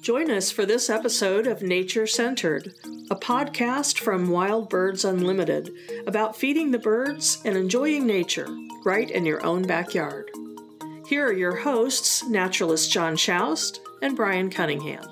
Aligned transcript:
Join 0.00 0.30
us 0.30 0.50
for 0.50 0.64
this 0.64 0.88
episode 0.88 1.46
of 1.46 1.60
Nature 1.60 2.06
Centered, 2.06 2.72
a 3.10 3.16
podcast 3.16 3.98
from 3.98 4.30
Wild 4.30 4.70
Birds 4.70 5.04
Unlimited 5.04 5.70
about 6.06 6.36
feeding 6.36 6.70
the 6.70 6.78
birds 6.78 7.42
and 7.44 7.56
enjoying 7.56 8.06
nature 8.06 8.48
right 8.84 9.10
in 9.10 9.26
your 9.26 9.44
own 9.44 9.62
backyard. 9.62 10.30
Here 11.06 11.26
are 11.26 11.32
your 11.32 11.56
hosts, 11.56 12.24
naturalist 12.26 12.90
John 12.90 13.16
Schaust 13.16 13.80
and 14.00 14.16
Brian 14.16 14.50
Cunningham. 14.50 15.04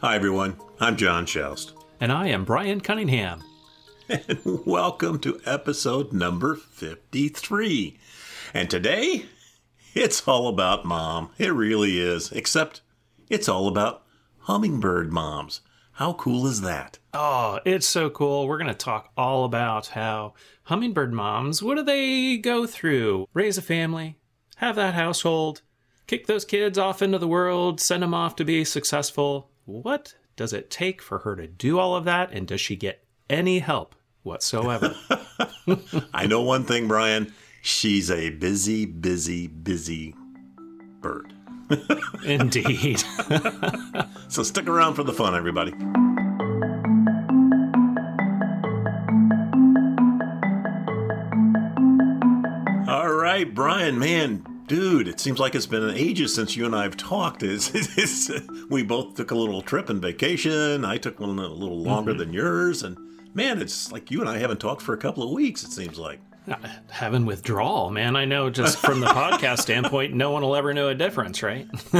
Hi, 0.00 0.16
everyone. 0.16 0.56
I'm 0.80 0.96
John 0.96 1.26
Schaust. 1.26 1.72
And 2.00 2.10
I 2.10 2.28
am 2.28 2.44
Brian 2.44 2.80
Cunningham. 2.80 3.42
And 4.08 4.38
welcome 4.64 5.18
to 5.20 5.40
episode 5.44 6.12
number 6.12 6.54
53. 6.54 7.98
And 8.54 8.70
today, 8.70 9.26
it's 9.96 10.28
all 10.28 10.48
about 10.48 10.84
mom. 10.84 11.30
It 11.38 11.52
really 11.52 11.98
is. 11.98 12.30
Except 12.30 12.82
it's 13.28 13.48
all 13.48 13.66
about 13.66 14.04
hummingbird 14.40 15.12
moms. 15.12 15.62
How 15.92 16.12
cool 16.12 16.46
is 16.46 16.60
that? 16.60 16.98
Oh, 17.14 17.58
it's 17.64 17.86
so 17.86 18.10
cool. 18.10 18.46
We're 18.46 18.58
going 18.58 18.68
to 18.68 18.74
talk 18.74 19.10
all 19.16 19.44
about 19.44 19.88
how 19.88 20.34
hummingbird 20.64 21.14
moms, 21.14 21.62
what 21.62 21.76
do 21.76 21.82
they 21.82 22.36
go 22.36 22.66
through? 22.66 23.26
Raise 23.32 23.56
a 23.56 23.62
family, 23.62 24.18
have 24.56 24.76
that 24.76 24.92
household, 24.92 25.62
kick 26.06 26.26
those 26.26 26.44
kids 26.44 26.76
off 26.76 27.00
into 27.00 27.18
the 27.18 27.26
world, 27.26 27.80
send 27.80 28.02
them 28.02 28.12
off 28.12 28.36
to 28.36 28.44
be 28.44 28.62
successful. 28.62 29.50
What 29.64 30.14
does 30.36 30.52
it 30.52 30.70
take 30.70 31.00
for 31.00 31.20
her 31.20 31.34
to 31.36 31.46
do 31.46 31.78
all 31.78 31.96
of 31.96 32.04
that? 32.04 32.30
And 32.30 32.46
does 32.46 32.60
she 32.60 32.76
get 32.76 33.02
any 33.30 33.60
help 33.60 33.94
whatsoever? 34.22 34.94
I 36.12 36.26
know 36.26 36.42
one 36.42 36.64
thing, 36.64 36.86
Brian. 36.86 37.32
She's 37.66 38.12
a 38.12 38.30
busy, 38.30 38.86
busy, 38.86 39.48
busy 39.48 40.14
bird. 41.00 41.32
Indeed. 42.24 43.00
so 44.28 44.44
stick 44.44 44.68
around 44.68 44.94
for 44.94 45.02
the 45.02 45.12
fun, 45.12 45.34
everybody. 45.34 45.72
All 52.88 53.12
right, 53.12 53.52
Brian, 53.52 53.98
man, 53.98 54.46
dude, 54.68 55.08
it 55.08 55.18
seems 55.18 55.40
like 55.40 55.56
it's 55.56 55.66
been 55.66 55.90
ages 55.90 56.32
since 56.32 56.56
you 56.56 56.66
and 56.66 56.76
I 56.76 56.84
have 56.84 56.96
talked. 56.96 57.42
It's, 57.46 57.72
it's, 57.74 58.30
we 58.70 58.84
both 58.84 59.16
took 59.16 59.32
a 59.32 59.34
little 59.34 59.60
trip 59.60 59.90
and 59.90 60.00
vacation. 60.00 60.84
I 60.84 60.98
took 60.98 61.18
one 61.18 61.36
a 61.40 61.48
little 61.48 61.82
longer 61.82 62.12
mm-hmm. 62.12 62.20
than 62.20 62.32
yours, 62.32 62.84
and 62.84 62.96
man, 63.34 63.60
it's 63.60 63.90
like 63.90 64.12
you 64.12 64.20
and 64.20 64.30
I 64.30 64.38
haven't 64.38 64.60
talked 64.60 64.82
for 64.82 64.94
a 64.94 64.98
couple 64.98 65.24
of 65.24 65.30
weeks. 65.30 65.64
It 65.64 65.72
seems 65.72 65.98
like 65.98 66.20
having 66.90 67.26
withdrawal, 67.26 67.90
man. 67.90 68.16
I 68.16 68.24
know 68.24 68.50
just 68.50 68.78
from 68.78 69.00
the 69.00 69.06
podcast 69.06 69.60
standpoint, 69.60 70.14
no 70.14 70.30
one 70.30 70.42
will 70.42 70.56
ever 70.56 70.72
know 70.72 70.88
a 70.88 70.94
difference, 70.94 71.42
right? 71.42 71.66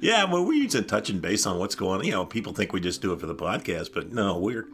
yeah, 0.00 0.24
well, 0.24 0.44
we're 0.44 0.54
using 0.54 0.84
touching 0.84 1.20
base 1.20 1.46
on 1.46 1.58
what's 1.58 1.74
going 1.74 2.00
on. 2.00 2.06
You 2.06 2.12
know, 2.12 2.24
people 2.26 2.52
think 2.52 2.72
we 2.72 2.80
just 2.80 3.02
do 3.02 3.12
it 3.12 3.20
for 3.20 3.26
the 3.26 3.34
podcast, 3.34 3.92
but 3.94 4.12
no, 4.12 4.38
we're 4.38 4.68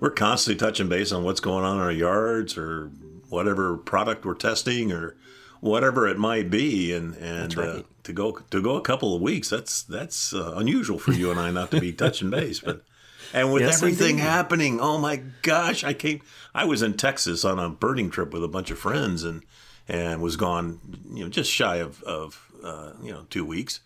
we're 0.00 0.10
constantly 0.10 0.58
touching 0.58 0.88
base 0.88 1.12
on 1.12 1.24
what's 1.24 1.40
going 1.40 1.64
on 1.64 1.76
in 1.76 1.82
our 1.82 1.92
yards 1.92 2.56
or 2.58 2.90
whatever 3.28 3.76
product 3.76 4.24
we're 4.24 4.34
testing 4.34 4.92
or 4.92 5.16
whatever 5.60 6.06
it 6.06 6.18
might 6.18 6.50
be. 6.50 6.92
And 6.92 7.14
and 7.16 7.56
right. 7.56 7.68
uh, 7.68 7.82
to 8.04 8.12
go 8.12 8.32
to 8.50 8.62
go 8.62 8.76
a 8.76 8.82
couple 8.82 9.14
of 9.14 9.22
weeks, 9.22 9.48
that's 9.48 9.82
that's 9.82 10.34
uh, 10.34 10.54
unusual 10.56 10.98
for 10.98 11.12
you 11.12 11.30
and 11.30 11.40
I 11.40 11.50
not 11.50 11.70
to 11.70 11.80
be 11.80 11.92
touching 11.92 12.30
base, 12.30 12.60
but. 12.60 12.82
And 13.32 13.52
with 13.52 13.62
yes, 13.62 13.82
everything 13.82 14.18
happening, 14.18 14.80
oh 14.80 14.98
my 14.98 15.22
gosh, 15.42 15.84
I 15.84 15.92
came. 15.92 16.20
I 16.54 16.64
was 16.64 16.82
in 16.82 16.94
Texas 16.94 17.44
on 17.44 17.58
a 17.58 17.68
birding 17.68 18.10
trip 18.10 18.32
with 18.32 18.44
a 18.44 18.48
bunch 18.48 18.70
of 18.70 18.78
friends, 18.78 19.24
and 19.24 19.42
and 19.88 20.20
was 20.20 20.36
gone, 20.36 20.80
you 21.12 21.24
know, 21.24 21.30
just 21.30 21.50
shy 21.50 21.76
of 21.76 22.02
of 22.02 22.50
uh, 22.62 22.92
you 23.02 23.12
know 23.12 23.26
two 23.30 23.44
weeks, 23.44 23.80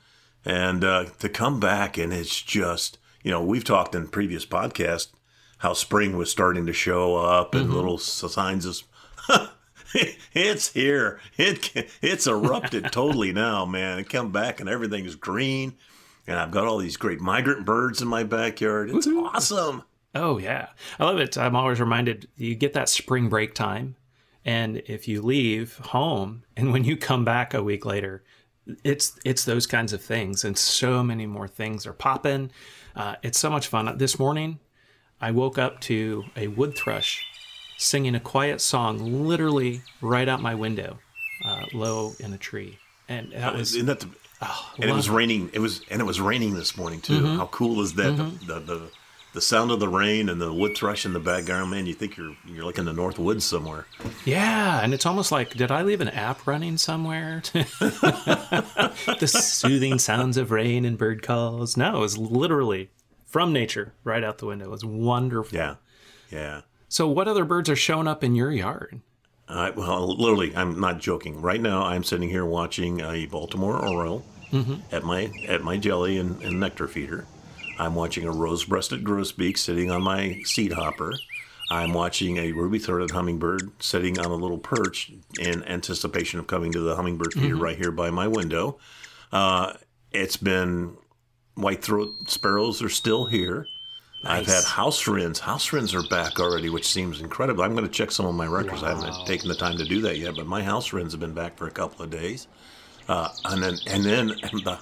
and 0.44 0.84
uh, 0.84 1.06
to 1.18 1.28
come 1.28 1.60
back 1.60 1.98
and 1.98 2.12
it's 2.12 2.40
just 2.40 2.98
you 3.22 3.30
know 3.30 3.42
we've 3.42 3.64
talked 3.64 3.94
in 3.94 4.08
previous 4.08 4.46
podcasts 4.46 5.08
how 5.58 5.74
spring 5.74 6.16
was 6.16 6.30
starting 6.30 6.64
to 6.64 6.72
show 6.72 7.16
up 7.16 7.54
and 7.54 7.66
mm-hmm. 7.66 7.74
little 7.74 7.98
signs 7.98 8.64
of 8.64 8.82
it's 10.32 10.72
here. 10.72 11.20
It 11.36 11.90
it's 12.02 12.26
erupted 12.26 12.92
totally 12.92 13.32
now, 13.32 13.64
man. 13.66 13.98
It 13.98 14.08
come 14.08 14.32
back 14.32 14.60
and 14.60 14.68
everything 14.68 15.04
is 15.04 15.16
green, 15.16 15.74
and 16.30 16.38
I've 16.38 16.52
got 16.52 16.66
all 16.66 16.78
these 16.78 16.96
great 16.96 17.20
migrant 17.20 17.66
birds 17.66 18.00
in 18.00 18.06
my 18.06 18.22
backyard. 18.22 18.90
It's 18.90 19.06
Woo-hoo. 19.06 19.26
awesome. 19.26 19.82
Oh 20.14 20.38
yeah, 20.38 20.68
I 20.98 21.04
love 21.04 21.18
it. 21.18 21.36
I'm 21.36 21.56
always 21.56 21.80
reminded 21.80 22.28
you 22.36 22.54
get 22.54 22.72
that 22.74 22.88
spring 22.88 23.28
break 23.28 23.52
time, 23.54 23.96
and 24.44 24.78
if 24.86 25.08
you 25.08 25.22
leave 25.22 25.76
home 25.78 26.44
and 26.56 26.72
when 26.72 26.84
you 26.84 26.96
come 26.96 27.24
back 27.24 27.52
a 27.52 27.62
week 27.62 27.84
later, 27.84 28.22
it's 28.84 29.18
it's 29.24 29.44
those 29.44 29.66
kinds 29.66 29.92
of 29.92 30.02
things, 30.02 30.44
and 30.44 30.56
so 30.56 31.02
many 31.02 31.26
more 31.26 31.48
things 31.48 31.86
are 31.86 31.92
popping. 31.92 32.50
Uh, 32.94 33.16
it's 33.22 33.38
so 33.38 33.50
much 33.50 33.66
fun. 33.66 33.98
This 33.98 34.18
morning, 34.18 34.60
I 35.20 35.32
woke 35.32 35.58
up 35.58 35.80
to 35.82 36.24
a 36.36 36.46
wood 36.46 36.76
thrush 36.76 37.24
singing 37.76 38.14
a 38.14 38.20
quiet 38.20 38.60
song 38.60 38.98
literally 39.26 39.82
right 40.00 40.28
out 40.28 40.40
my 40.40 40.54
window, 40.54 40.98
uh, 41.44 41.64
low 41.72 42.12
in 42.20 42.32
a 42.32 42.38
tree. 42.38 42.78
And 43.08 43.32
that 43.32 43.54
was. 43.54 43.74
Isn't 43.74 43.86
that 43.86 44.00
the, 44.00 44.08
oh, 44.42 44.72
and 44.78 44.90
it 44.90 44.94
was 44.94 45.10
raining. 45.10 45.50
It 45.52 45.60
was 45.60 45.82
and 45.90 46.00
it 46.00 46.04
was 46.04 46.20
raining 46.20 46.54
this 46.54 46.76
morning 46.76 47.00
too. 47.00 47.20
Mm-hmm. 47.20 47.36
How 47.36 47.46
cool 47.46 47.80
is 47.82 47.94
that? 47.94 48.14
Mm-hmm. 48.14 48.46
The, 48.46 48.54
the, 48.54 48.60
the 48.60 48.90
the 49.32 49.40
sound 49.40 49.70
of 49.70 49.78
the 49.78 49.88
rain 49.88 50.28
and 50.28 50.40
the 50.40 50.52
wood 50.52 50.76
thrush 50.76 51.06
in 51.06 51.12
the 51.12 51.20
background, 51.20 51.70
man, 51.70 51.86
you 51.86 51.94
think 51.94 52.16
you're 52.16 52.36
you're 52.46 52.64
like 52.64 52.78
in 52.78 52.84
the 52.84 52.92
North 52.92 53.18
Woods 53.18 53.44
somewhere. 53.44 53.86
Yeah, 54.24 54.80
and 54.82 54.92
it's 54.92 55.06
almost 55.06 55.30
like, 55.30 55.54
did 55.54 55.70
I 55.70 55.82
leave 55.82 56.00
an 56.00 56.08
app 56.08 56.46
running 56.46 56.76
somewhere? 56.76 57.42
the 57.52 59.30
soothing 59.32 59.98
sounds 59.98 60.36
of 60.36 60.50
rain 60.50 60.84
and 60.84 60.98
bird 60.98 61.22
calls. 61.22 61.76
No, 61.76 61.98
it 61.98 62.00
was 62.00 62.18
literally 62.18 62.90
from 63.26 63.52
nature, 63.52 63.94
right 64.02 64.24
out 64.24 64.38
the 64.38 64.46
window. 64.46 64.66
It 64.66 64.70
was 64.70 64.84
wonderful. 64.84 65.56
Yeah, 65.56 65.76
yeah. 66.30 66.62
So, 66.88 67.06
what 67.06 67.28
other 67.28 67.44
birds 67.44 67.70
are 67.70 67.76
showing 67.76 68.08
up 68.08 68.24
in 68.24 68.34
your 68.34 68.50
yard? 68.50 69.00
Uh, 69.50 69.72
well, 69.74 70.06
literally, 70.16 70.54
I'm 70.54 70.78
not 70.78 71.00
joking. 71.00 71.42
Right 71.42 71.60
now, 71.60 71.82
I'm 71.82 72.04
sitting 72.04 72.28
here 72.28 72.46
watching 72.46 73.00
a 73.00 73.26
Baltimore 73.26 73.84
Oriole 73.84 74.24
mm-hmm. 74.52 74.76
at 74.92 75.02
my 75.02 75.32
at 75.48 75.62
my 75.62 75.76
jelly 75.76 76.18
and, 76.18 76.40
and, 76.40 76.60
nectar 76.60 76.86
feeder. 76.86 77.26
I'm 77.76 77.96
watching 77.96 78.26
a 78.26 78.30
rose-breasted 78.30 79.02
grosbeak 79.02 79.58
sitting 79.58 79.90
on 79.90 80.02
my 80.02 80.40
seed 80.44 80.72
hopper. 80.72 81.14
I'm 81.68 81.92
watching 81.92 82.36
a 82.36 82.52
ruby-throated 82.52 83.10
hummingbird 83.10 83.70
sitting 83.82 84.20
on 84.20 84.26
a 84.26 84.34
little 84.34 84.58
perch 84.58 85.12
in 85.40 85.64
anticipation 85.64 86.38
of 86.38 86.46
coming 86.46 86.70
to 86.72 86.80
the 86.80 86.94
hummingbird 86.94 87.32
feeder 87.32 87.54
mm-hmm. 87.54 87.64
right 87.64 87.76
here 87.76 87.90
by 87.90 88.10
my 88.10 88.28
window. 88.28 88.78
Uh, 89.32 89.72
it's 90.12 90.36
been 90.36 90.96
white 91.54 91.82
throat 91.82 92.14
sparrows 92.28 92.82
are 92.82 92.88
still 92.88 93.26
here. 93.26 93.66
Nice. 94.22 94.40
I've 94.40 94.46
had 94.46 94.64
house 94.64 95.06
wrens. 95.06 95.38
House 95.38 95.72
wrens 95.72 95.94
are 95.94 96.02
back 96.02 96.38
already, 96.38 96.68
which 96.68 96.86
seems 96.86 97.20
incredible. 97.20 97.64
I'm 97.64 97.72
going 97.72 97.86
to 97.86 97.90
check 97.90 98.10
some 98.10 98.26
of 98.26 98.34
my 98.34 98.46
records. 98.46 98.82
Wow. 98.82 98.88
I 98.88 98.94
haven't 98.94 99.26
taken 99.26 99.48
the 99.48 99.54
time 99.54 99.78
to 99.78 99.84
do 99.84 100.02
that 100.02 100.18
yet, 100.18 100.36
but 100.36 100.46
my 100.46 100.62
house 100.62 100.92
wrens 100.92 101.12
have 101.12 101.20
been 101.20 101.32
back 101.32 101.56
for 101.56 101.66
a 101.66 101.70
couple 101.70 102.04
of 102.04 102.10
days. 102.10 102.46
Uh, 103.08 103.30
and 103.46 103.62
then, 103.62 103.78
and 103.86 104.04
then 104.04 104.26
the, 104.52 104.78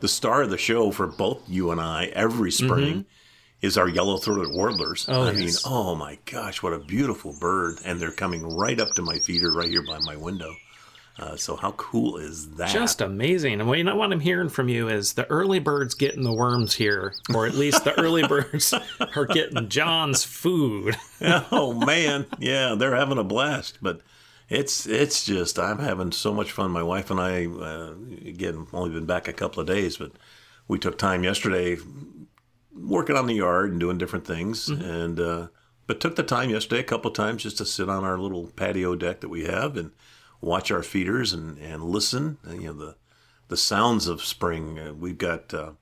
the 0.00 0.08
star 0.08 0.42
of 0.42 0.50
the 0.50 0.58
show 0.58 0.90
for 0.90 1.06
both 1.06 1.42
you 1.46 1.70
and 1.70 1.80
I 1.80 2.06
every 2.06 2.50
spring 2.50 2.94
mm-hmm. 2.94 3.66
is 3.66 3.76
our 3.76 3.88
yellow-throated 3.88 4.54
warblers. 4.54 5.06
Oh, 5.08 5.24
I 5.24 5.32
yes. 5.32 5.38
mean, 5.38 5.54
oh 5.66 5.94
my 5.94 6.18
gosh, 6.24 6.62
what 6.62 6.72
a 6.72 6.78
beautiful 6.78 7.36
bird! 7.38 7.78
And 7.84 8.00
they're 8.00 8.10
coming 8.10 8.42
right 8.56 8.80
up 8.80 8.90
to 8.94 9.02
my 9.02 9.18
feeder 9.18 9.52
right 9.52 9.68
here 9.68 9.84
by 9.86 9.98
my 9.98 10.16
window. 10.16 10.54
Uh, 11.18 11.36
so 11.36 11.56
how 11.56 11.72
cool 11.72 12.16
is 12.16 12.50
that? 12.50 12.70
Just 12.70 13.00
amazing. 13.00 13.54
And 13.54 13.68
what 13.68 13.78
you 13.78 13.84
know 13.84 13.96
what 13.96 14.12
I'm 14.12 14.20
hearing 14.20 14.48
from 14.48 14.68
you 14.68 14.88
is 14.88 15.14
the 15.14 15.28
early 15.28 15.58
birds 15.58 15.94
getting 15.94 16.22
the 16.22 16.32
worms 16.32 16.74
here, 16.74 17.14
or 17.34 17.46
at 17.46 17.54
least 17.54 17.84
the 17.84 17.98
early 17.98 18.22
birds 18.28 18.72
are 19.16 19.26
getting 19.26 19.68
John's 19.68 20.22
food. 20.22 20.96
oh 21.20 21.72
man, 21.72 22.26
yeah, 22.38 22.76
they're 22.76 22.94
having 22.94 23.18
a 23.18 23.24
blast. 23.24 23.78
But 23.82 24.00
it's 24.48 24.86
it's 24.86 25.24
just 25.24 25.58
I'm 25.58 25.80
having 25.80 26.12
so 26.12 26.32
much 26.32 26.52
fun. 26.52 26.70
My 26.70 26.84
wife 26.84 27.10
and 27.10 27.20
I, 27.20 27.46
uh, 27.46 27.94
again, 28.24 28.68
only 28.72 28.90
been 28.90 29.06
back 29.06 29.26
a 29.26 29.32
couple 29.32 29.60
of 29.60 29.66
days, 29.66 29.96
but 29.96 30.12
we 30.68 30.78
took 30.78 30.98
time 30.98 31.24
yesterday 31.24 31.78
working 32.72 33.16
on 33.16 33.26
the 33.26 33.34
yard 33.34 33.72
and 33.72 33.80
doing 33.80 33.98
different 33.98 34.24
things, 34.24 34.68
mm-hmm. 34.68 34.84
and 34.84 35.18
uh, 35.18 35.48
but 35.88 35.98
took 35.98 36.14
the 36.14 36.22
time 36.22 36.50
yesterday 36.50 36.80
a 36.80 36.84
couple 36.84 37.10
of 37.10 37.16
times 37.16 37.42
just 37.42 37.58
to 37.58 37.64
sit 37.64 37.88
on 37.88 38.04
our 38.04 38.18
little 38.18 38.52
patio 38.54 38.94
deck 38.94 39.20
that 39.20 39.30
we 39.30 39.46
have 39.46 39.76
and 39.76 39.90
watch 40.40 40.70
our 40.70 40.82
feeders 40.82 41.32
and, 41.32 41.58
and 41.58 41.82
listen. 41.82 42.38
Uh, 42.46 42.54
you 42.54 42.66
know 42.68 42.72
the 42.72 42.96
the 43.48 43.56
sounds 43.56 44.06
of 44.06 44.22
spring. 44.22 44.78
Uh, 44.78 44.92
we've 44.92 45.18
got 45.18 45.52
uh, 45.54 45.72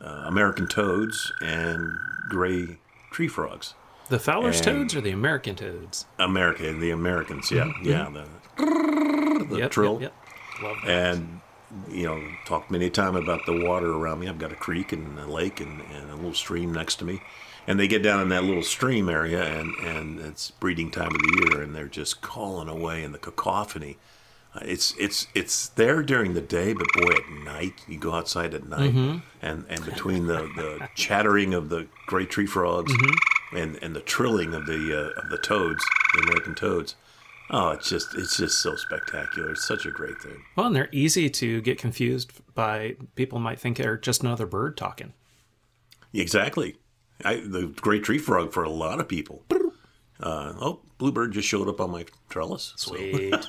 uh, 0.00 0.24
American 0.26 0.68
toads 0.68 1.32
and 1.40 1.92
gray 2.28 2.78
tree 3.10 3.28
frogs. 3.28 3.74
The 4.08 4.18
Fowler's 4.18 4.56
and 4.58 4.64
toads 4.64 4.94
or 4.94 5.00
the 5.00 5.10
American 5.10 5.54
toads? 5.54 6.06
America, 6.18 6.72
the 6.72 6.90
Americans. 6.90 7.50
Yeah, 7.50 7.64
mm-hmm. 7.64 7.84
yeah. 7.84 8.10
The, 8.10 9.44
the 9.44 9.58
yep, 9.58 9.70
trill. 9.70 10.00
Yep, 10.00 10.12
yep. 10.12 10.62
Love 10.62 10.76
that. 10.84 11.16
And 11.16 11.40
you 11.90 12.06
know, 12.06 12.22
talked 12.46 12.70
many 12.70 12.86
a 12.86 12.90
time 12.90 13.16
about 13.16 13.44
the 13.46 13.64
water 13.64 13.92
around 13.92 14.20
me. 14.20 14.28
I've 14.28 14.38
got 14.38 14.52
a 14.52 14.56
creek 14.56 14.92
and 14.92 15.18
a 15.18 15.26
lake 15.26 15.60
and, 15.60 15.80
and 15.92 16.10
a 16.10 16.14
little 16.14 16.34
stream 16.34 16.72
next 16.72 16.96
to 16.96 17.04
me. 17.04 17.20
And 17.66 17.78
they 17.78 17.86
get 17.86 18.02
down 18.02 18.22
in 18.22 18.30
that 18.30 18.44
little 18.44 18.62
stream 18.62 19.10
area, 19.10 19.42
and, 19.42 19.74
and 19.84 20.20
it's 20.20 20.50
breeding 20.52 20.90
time 20.90 21.14
of 21.14 21.20
the 21.20 21.46
year, 21.50 21.62
and 21.62 21.74
they're 21.74 21.86
just 21.86 22.22
calling 22.22 22.68
away, 22.68 23.04
in 23.04 23.12
the 23.12 23.18
cacophony. 23.18 23.98
Uh, 24.54 24.60
it's 24.62 24.94
it's 24.98 25.26
it's 25.34 25.68
there 25.68 26.02
during 26.02 26.32
the 26.32 26.40
day, 26.40 26.72
but 26.72 26.86
boy, 26.94 27.12
at 27.12 27.44
night 27.44 27.74
you 27.86 27.98
go 27.98 28.12
outside 28.12 28.54
at 28.54 28.66
night, 28.66 28.94
mm-hmm. 28.94 29.18
and 29.42 29.66
and 29.68 29.84
between 29.84 30.26
the, 30.26 30.50
the 30.56 30.88
chattering 30.94 31.52
of 31.52 31.68
the 31.68 31.86
gray 32.06 32.24
tree 32.24 32.46
frogs 32.46 32.90
mm-hmm. 32.90 33.56
and 33.56 33.78
and 33.82 33.94
the 33.94 34.00
trilling 34.00 34.54
of 34.54 34.64
the 34.64 35.12
uh, 35.14 35.20
of 35.20 35.28
the 35.28 35.36
toads, 35.36 35.84
the 36.14 36.22
American 36.22 36.54
toads, 36.54 36.94
oh, 37.50 37.70
it's 37.70 37.88
just 37.88 38.14
it's 38.14 38.36
just 38.36 38.60
so 38.60 38.76
spectacular. 38.76 39.52
It's 39.52 39.66
such 39.66 39.86
a 39.86 39.90
great 39.90 40.20
thing. 40.20 40.42
Well, 40.56 40.66
and 40.66 40.76
they're 40.76 40.88
easy 40.92 41.30
to 41.30 41.60
get 41.60 41.78
confused 41.78 42.32
by. 42.54 42.96
People 43.14 43.38
might 43.38 43.60
think 43.60 43.76
they're 43.76 43.96
just 43.96 44.22
another 44.22 44.46
bird 44.46 44.76
talking. 44.76 45.12
Exactly, 46.12 46.76
I, 47.24 47.36
the 47.36 47.72
gray 47.80 48.00
tree 48.00 48.18
frog 48.18 48.52
for 48.52 48.62
a 48.62 48.70
lot 48.70 49.00
of 49.00 49.08
people. 49.08 49.44
Uh, 50.20 50.52
oh, 50.60 50.80
bluebird 50.98 51.32
just 51.32 51.48
showed 51.48 51.68
up 51.68 51.80
on 51.80 51.90
my 51.90 52.04
trellis. 52.28 52.72
So. 52.76 52.96
Sweet. 52.96 53.34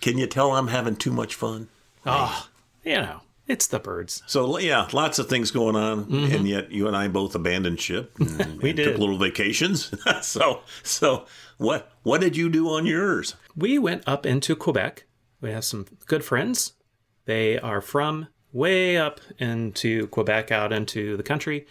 Can 0.00 0.18
you 0.18 0.26
tell 0.26 0.52
I'm 0.52 0.68
having 0.68 0.96
too 0.96 1.12
much 1.12 1.34
fun? 1.34 1.68
oh, 2.06 2.48
you 2.84 2.96
know, 2.96 3.20
it's 3.46 3.66
the 3.66 3.78
birds. 3.78 4.22
So 4.26 4.58
yeah, 4.58 4.88
lots 4.92 5.18
of 5.18 5.28
things 5.28 5.50
going 5.50 5.76
on, 5.76 6.12
and 6.12 6.48
yet 6.48 6.70
you 6.72 6.86
and 6.88 6.96
I 6.96 7.08
both 7.08 7.34
abandoned 7.34 7.80
ship. 7.80 8.12
And, 8.18 8.28
Mm-hmm. 8.28 8.60
We 8.60 8.70
and 8.70 8.76
did. 8.76 8.84
took 8.84 8.98
little 8.98 9.18
vacations. 9.18 9.92
so 10.22 10.60
so 10.82 11.26
what 11.58 11.92
what 12.02 12.20
did 12.20 12.36
you 12.36 12.48
do 12.48 12.68
on 12.70 12.86
yours? 12.86 13.34
We 13.56 13.78
went 13.78 14.02
up 14.06 14.24
into 14.26 14.56
Quebec. 14.56 15.04
We 15.40 15.50
have 15.52 15.64
some 15.64 15.86
good 16.06 16.24
friends. 16.24 16.72
They 17.26 17.58
are 17.58 17.80
from 17.80 18.28
way 18.52 18.96
up 18.96 19.20
into 19.38 20.06
Quebec, 20.08 20.50
out 20.52 20.72
into 20.72 21.16
the 21.16 21.22
country. 21.22 21.66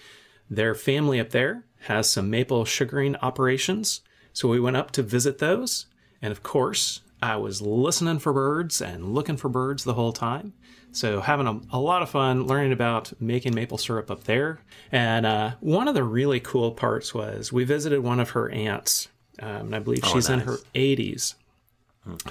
Their 0.50 0.76
family 0.76 1.20
up 1.20 1.30
there 1.32 1.66
has 1.88 2.10
some 2.10 2.30
maple 2.30 2.66
sugaring 2.66 3.16
operations. 3.18 4.02
So 4.34 4.48
we 4.48 4.60
went 4.60 4.78
up 4.78 4.92
to 4.92 5.04
visit 5.04 5.38
those. 5.40 5.88
And 6.22 6.32
of 6.32 6.44
course, 6.44 7.02
I 7.22 7.36
was 7.38 7.62
listening 7.62 8.20
for 8.20 8.34
birds 8.34 8.82
and 8.82 9.14
looking 9.14 9.38
for 9.38 9.50
birds 9.50 9.84
the 9.84 9.94
whole 9.94 10.14
time. 10.14 10.54
So 10.94 11.20
having 11.22 11.48
a, 11.48 11.60
a 11.72 11.80
lot 11.80 12.02
of 12.02 12.10
fun 12.10 12.48
learning 12.48 12.72
about 12.72 13.12
making 13.20 13.54
maple 13.54 13.78
syrup 13.78 14.10
up 14.10 14.24
there. 14.24 14.60
And 14.92 15.26
uh, 15.26 15.52
one 15.60 15.88
of 15.88 15.96
the 15.96 16.04
really 16.04 16.40
cool 16.40 16.72
parts 16.72 17.14
was 17.14 17.52
we 17.52 17.64
visited 17.64 18.00
one 18.00 18.20
of 18.20 18.32
her 18.32 18.50
aunts. 18.50 19.10
Um, 19.40 19.68
and 19.68 19.76
I 19.76 19.80
believe 19.80 20.06
she's 20.06 20.30
in 20.30 20.42
her 20.42 20.58
80s 20.76 21.34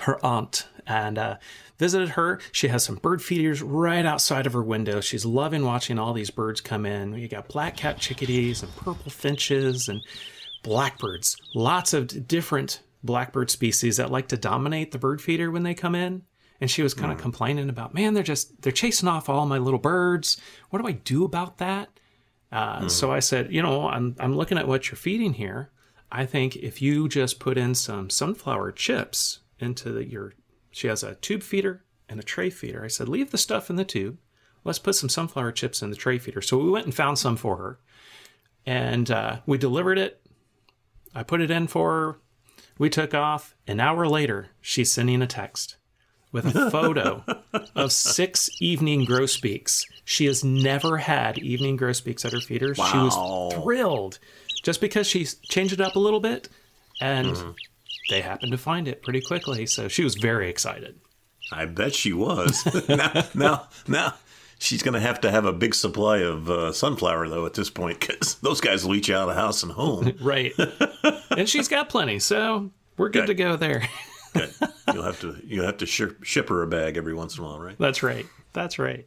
her 0.03 0.25
aunt 0.25 0.69
and 0.87 1.19
uh, 1.19 1.37
visited 1.79 2.11
her. 2.11 2.41
She 2.50 2.69
has 2.69 2.85
some 2.85 2.97
bird 2.97 3.23
feeders 3.23 3.62
right 3.62 4.05
outside 4.05 4.47
of 4.47 4.53
her 4.53 4.62
window. 4.62 5.00
She's 5.00 5.25
loving 5.25 5.64
watching 5.64 5.99
all 5.99 6.12
these 6.12 6.31
birds 6.31 6.61
come 6.61 6.85
in. 6.85 7.14
You 7.14 7.29
got 7.29 7.49
black 7.49 7.76
cap 7.76 7.99
chickadees 7.99 8.62
and 8.62 8.75
purple 8.76 9.11
finches 9.11 9.88
and 9.88 10.03
blackbirds. 10.62 11.37
Lots 11.55 11.93
of 11.94 12.29
different 12.29 12.81
blackbird 13.03 13.50
species 13.50 13.97
that 13.97 14.11
like 14.11 14.29
to 14.29 14.37
dominate 14.37 14.93
the 14.93 14.99
bird 14.99 15.20
feeder 15.20 15.50
when 15.50 15.62
they 15.62 15.75
come 15.75 15.94
in. 15.94 16.23
And 16.62 16.70
she 16.70 16.85
was 16.85 16.94
kind 16.94 17.11
of 17.11 17.19
complaining 17.19 17.69
about, 17.69 17.93
man, 17.93 18.14
they're 18.14 18.23
just 18.23 18.62
they're 18.62 18.70
chasing 18.70 19.09
off 19.09 19.29
all 19.29 19.47
my 19.47 19.59
little 19.59 19.81
birds. 19.81 20.41
What 20.70 20.81
do 20.81 20.87
I 20.87 20.93
do 20.93 21.25
about 21.25 21.59
that? 21.59 21.88
Uh, 22.53 22.88
So 22.88 23.11
I 23.11 23.19
said, 23.19 23.53
you 23.53 23.61
know, 23.61 23.88
I'm 23.88 24.14
I'm 24.20 24.37
looking 24.37 24.59
at 24.59 24.69
what 24.69 24.87
you're 24.87 24.97
feeding 24.97 25.35
here. 25.35 25.73
I 26.12 26.25
think 26.25 26.55
if 26.55 26.81
you 26.81 27.09
just 27.09 27.41
put 27.41 27.59
in 27.59 27.75
some 27.75 28.11
sunflower 28.11 28.73
chips 28.73 29.41
into 29.59 29.91
the, 29.91 30.05
your, 30.05 30.35
she 30.70 30.87
has 30.87 31.03
a 31.03 31.17
tube 31.17 31.43
feeder 31.43 31.82
and 32.09 32.20
a 32.20 32.23
tray 32.23 32.49
feeder. 32.49 32.85
I 32.85 32.88
said, 32.88 33.09
leave 33.09 33.32
the 33.32 33.38
stuff 33.38 33.69
in 33.69 33.75
the 33.75 33.85
tube. 33.85 34.19
Let's 34.62 34.79
put 34.79 34.94
some 34.94 35.09
sunflower 35.09 35.53
chips 35.53 35.82
in 35.82 35.91
the 35.91 35.97
tray 35.97 36.19
feeder. 36.19 36.43
So 36.43 36.59
we 36.59 36.70
went 36.70 36.87
and 36.87 36.94
found 36.94 37.19
some 37.19 37.37
for 37.37 37.56
her, 37.56 37.81
and 38.64 39.11
uh, 39.11 39.41
we 39.47 39.59
delivered 39.59 39.99
it. 39.99 40.20
I 41.12 41.25
put 41.25 41.41
it 41.41 41.50
in 41.50 41.67
for 41.67 41.91
her. 41.91 42.19
We 42.79 42.88
took 42.88 43.14
off. 43.14 43.56
An 43.67 43.81
hour 43.81 44.06
later, 44.06 44.50
she's 44.61 44.93
sending 44.93 45.23
a 45.23 45.26
text 45.26 45.76
with 46.32 46.55
a 46.56 46.70
photo 46.70 47.23
of 47.75 47.93
six 47.93 48.50
evening 48.61 49.05
grosbeaks. 49.05 49.84
She 50.05 50.26
has 50.26 50.43
never 50.43 50.96
had 50.99 51.38
evening 51.38 51.76
grosbeaks 51.76 52.25
at 52.25 52.32
her 52.32 52.40
feeder. 52.40 52.75
She 52.75 52.81
was 52.81 53.52
thrilled 53.55 54.19
just 54.62 54.81
because 54.81 55.06
she 55.06 55.25
changed 55.25 55.75
it 55.75 55.81
up 55.81 55.96
a 55.96 56.00
little 56.00 56.20
bit 56.20 56.49
and 57.00 57.37
they 58.11 58.20
happened 58.20 58.52
to 58.52 58.58
find 58.58 58.88
it 58.88 59.02
pretty 59.02 59.20
quickly. 59.20 59.67
So 59.67 59.88
she 59.88 60.05
was 60.05 60.14
very 60.14 60.49
excited. 60.49 60.99
I 61.52 61.67
bet 61.67 61.94
she 61.94 62.12
was. 62.12 62.64
now, 62.88 63.25
now, 63.35 63.69
now, 63.87 64.14
she's 64.58 64.82
going 64.82 64.94
to 64.94 65.00
have 65.00 65.20
to 65.23 65.31
have 65.31 65.44
a 65.44 65.52
big 65.52 65.75
supply 65.75 66.19
of 66.19 66.49
uh, 66.49 66.73
sunflower 66.73 67.28
though 67.28 67.44
at 67.46 67.55
this 67.55 67.69
point 67.69 68.00
because 68.00 68.37
those 68.37 68.61
guys 68.61 68.85
leech 68.87 69.11
out 69.11 69.28
of 69.28 69.35
house 69.35 69.62
and 69.62 69.73
home. 69.73 70.12
Right. 70.20 70.52
and 71.31 71.49
she's 71.49 71.69
got 71.69 71.88
plenty. 71.88 72.19
So 72.20 72.70
we're 72.96 73.08
good 73.11 73.26
Good. 73.26 73.26
to 73.28 73.35
go 73.35 73.56
there. 73.56 73.88
Good. 74.34 74.55
You'll 74.93 75.02
have 75.02 75.20
to 75.20 75.37
you'll 75.44 75.67
have 75.67 75.79
to 75.79 75.87
ship, 75.87 76.23
ship 76.25 76.49
her 76.49 76.62
a 76.62 76.67
bag 76.67 76.96
every 76.96 77.14
once 77.14 77.37
in 77.37 77.44
a 77.44 77.46
while, 77.46 77.61
right? 77.61 77.76
That's 77.79 78.02
right. 78.02 78.26
That's 78.52 78.79
right. 78.79 79.06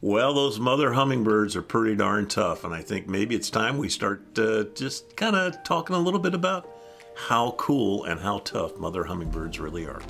Well, 0.00 0.34
those 0.34 0.60
mother 0.60 0.92
hummingbirds 0.92 1.56
are 1.56 1.62
pretty 1.62 1.96
darn 1.96 2.26
tough, 2.26 2.64
and 2.64 2.74
I 2.74 2.82
think 2.82 3.08
maybe 3.08 3.34
it's 3.34 3.48
time 3.48 3.78
we 3.78 3.88
start 3.88 4.38
uh, 4.38 4.64
just 4.74 5.16
kind 5.16 5.34
of 5.34 5.62
talking 5.62 5.96
a 5.96 5.98
little 5.98 6.20
bit 6.20 6.34
about 6.34 6.68
how 7.16 7.52
cool 7.52 8.04
and 8.04 8.20
how 8.20 8.38
tough 8.40 8.76
mother 8.76 9.04
hummingbirds 9.04 9.58
really 9.60 9.86
are. 9.86 10.02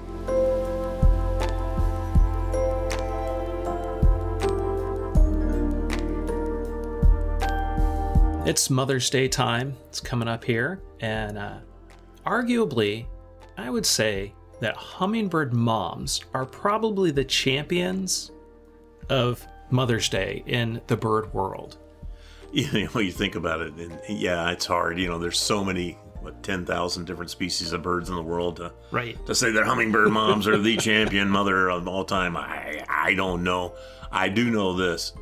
It's 8.47 8.69
Mother's 8.69 9.09
Day 9.09 9.27
time. 9.27 9.75
It's 9.89 10.01
coming 10.01 10.29
up 10.29 10.45
here. 10.45 10.83
And 11.01 11.39
uh, 11.39 11.59
arguably, 12.27 13.07
I 13.57 13.71
would 13.71 13.87
say 13.87 14.35
that 14.65 14.77
hummingbird 14.77 15.53
moms 15.53 16.23
are 16.33 16.47
probably 16.47 17.11
the 17.11 17.25
champions 17.25 18.31
of 19.11 19.47
Mother's 19.71 20.09
Day 20.09 20.43
in 20.47 20.81
the 20.87 20.97
bird 20.97 21.33
world. 21.35 21.77
You 22.53 22.89
know, 22.95 23.01
you 23.01 23.11
think 23.11 23.35
about 23.35 23.63
it, 23.63 23.73
and 23.75 23.99
yeah, 24.09 24.53
it's 24.53 24.65
hard. 24.65 24.97
You 25.01 25.09
know, 25.09 25.19
there's 25.19 25.41
so 25.41 25.65
many, 25.65 25.99
what, 26.21 26.41
10,000 26.45 27.05
different 27.05 27.33
species 27.33 27.73
of 27.73 27.83
birds 27.83 28.09
in 28.09 28.15
the 28.15 28.23
world. 28.23 28.59
To, 28.59 28.73
Right. 28.93 29.19
to 29.27 29.35
say 29.35 29.51
that 29.51 29.65
hummingbird 29.65 30.13
moms 30.13 30.47
are 30.47 30.57
the 30.57 30.77
champion 30.91 31.29
mother 31.29 31.69
of 31.69 31.89
all 31.89 32.05
time, 32.05 32.37
I, 32.37 32.85
I 32.89 33.15
don't 33.15 33.43
know. 33.43 33.75
I 34.13 34.29
do 34.29 34.53
know 34.53 34.73
this. 34.77 35.15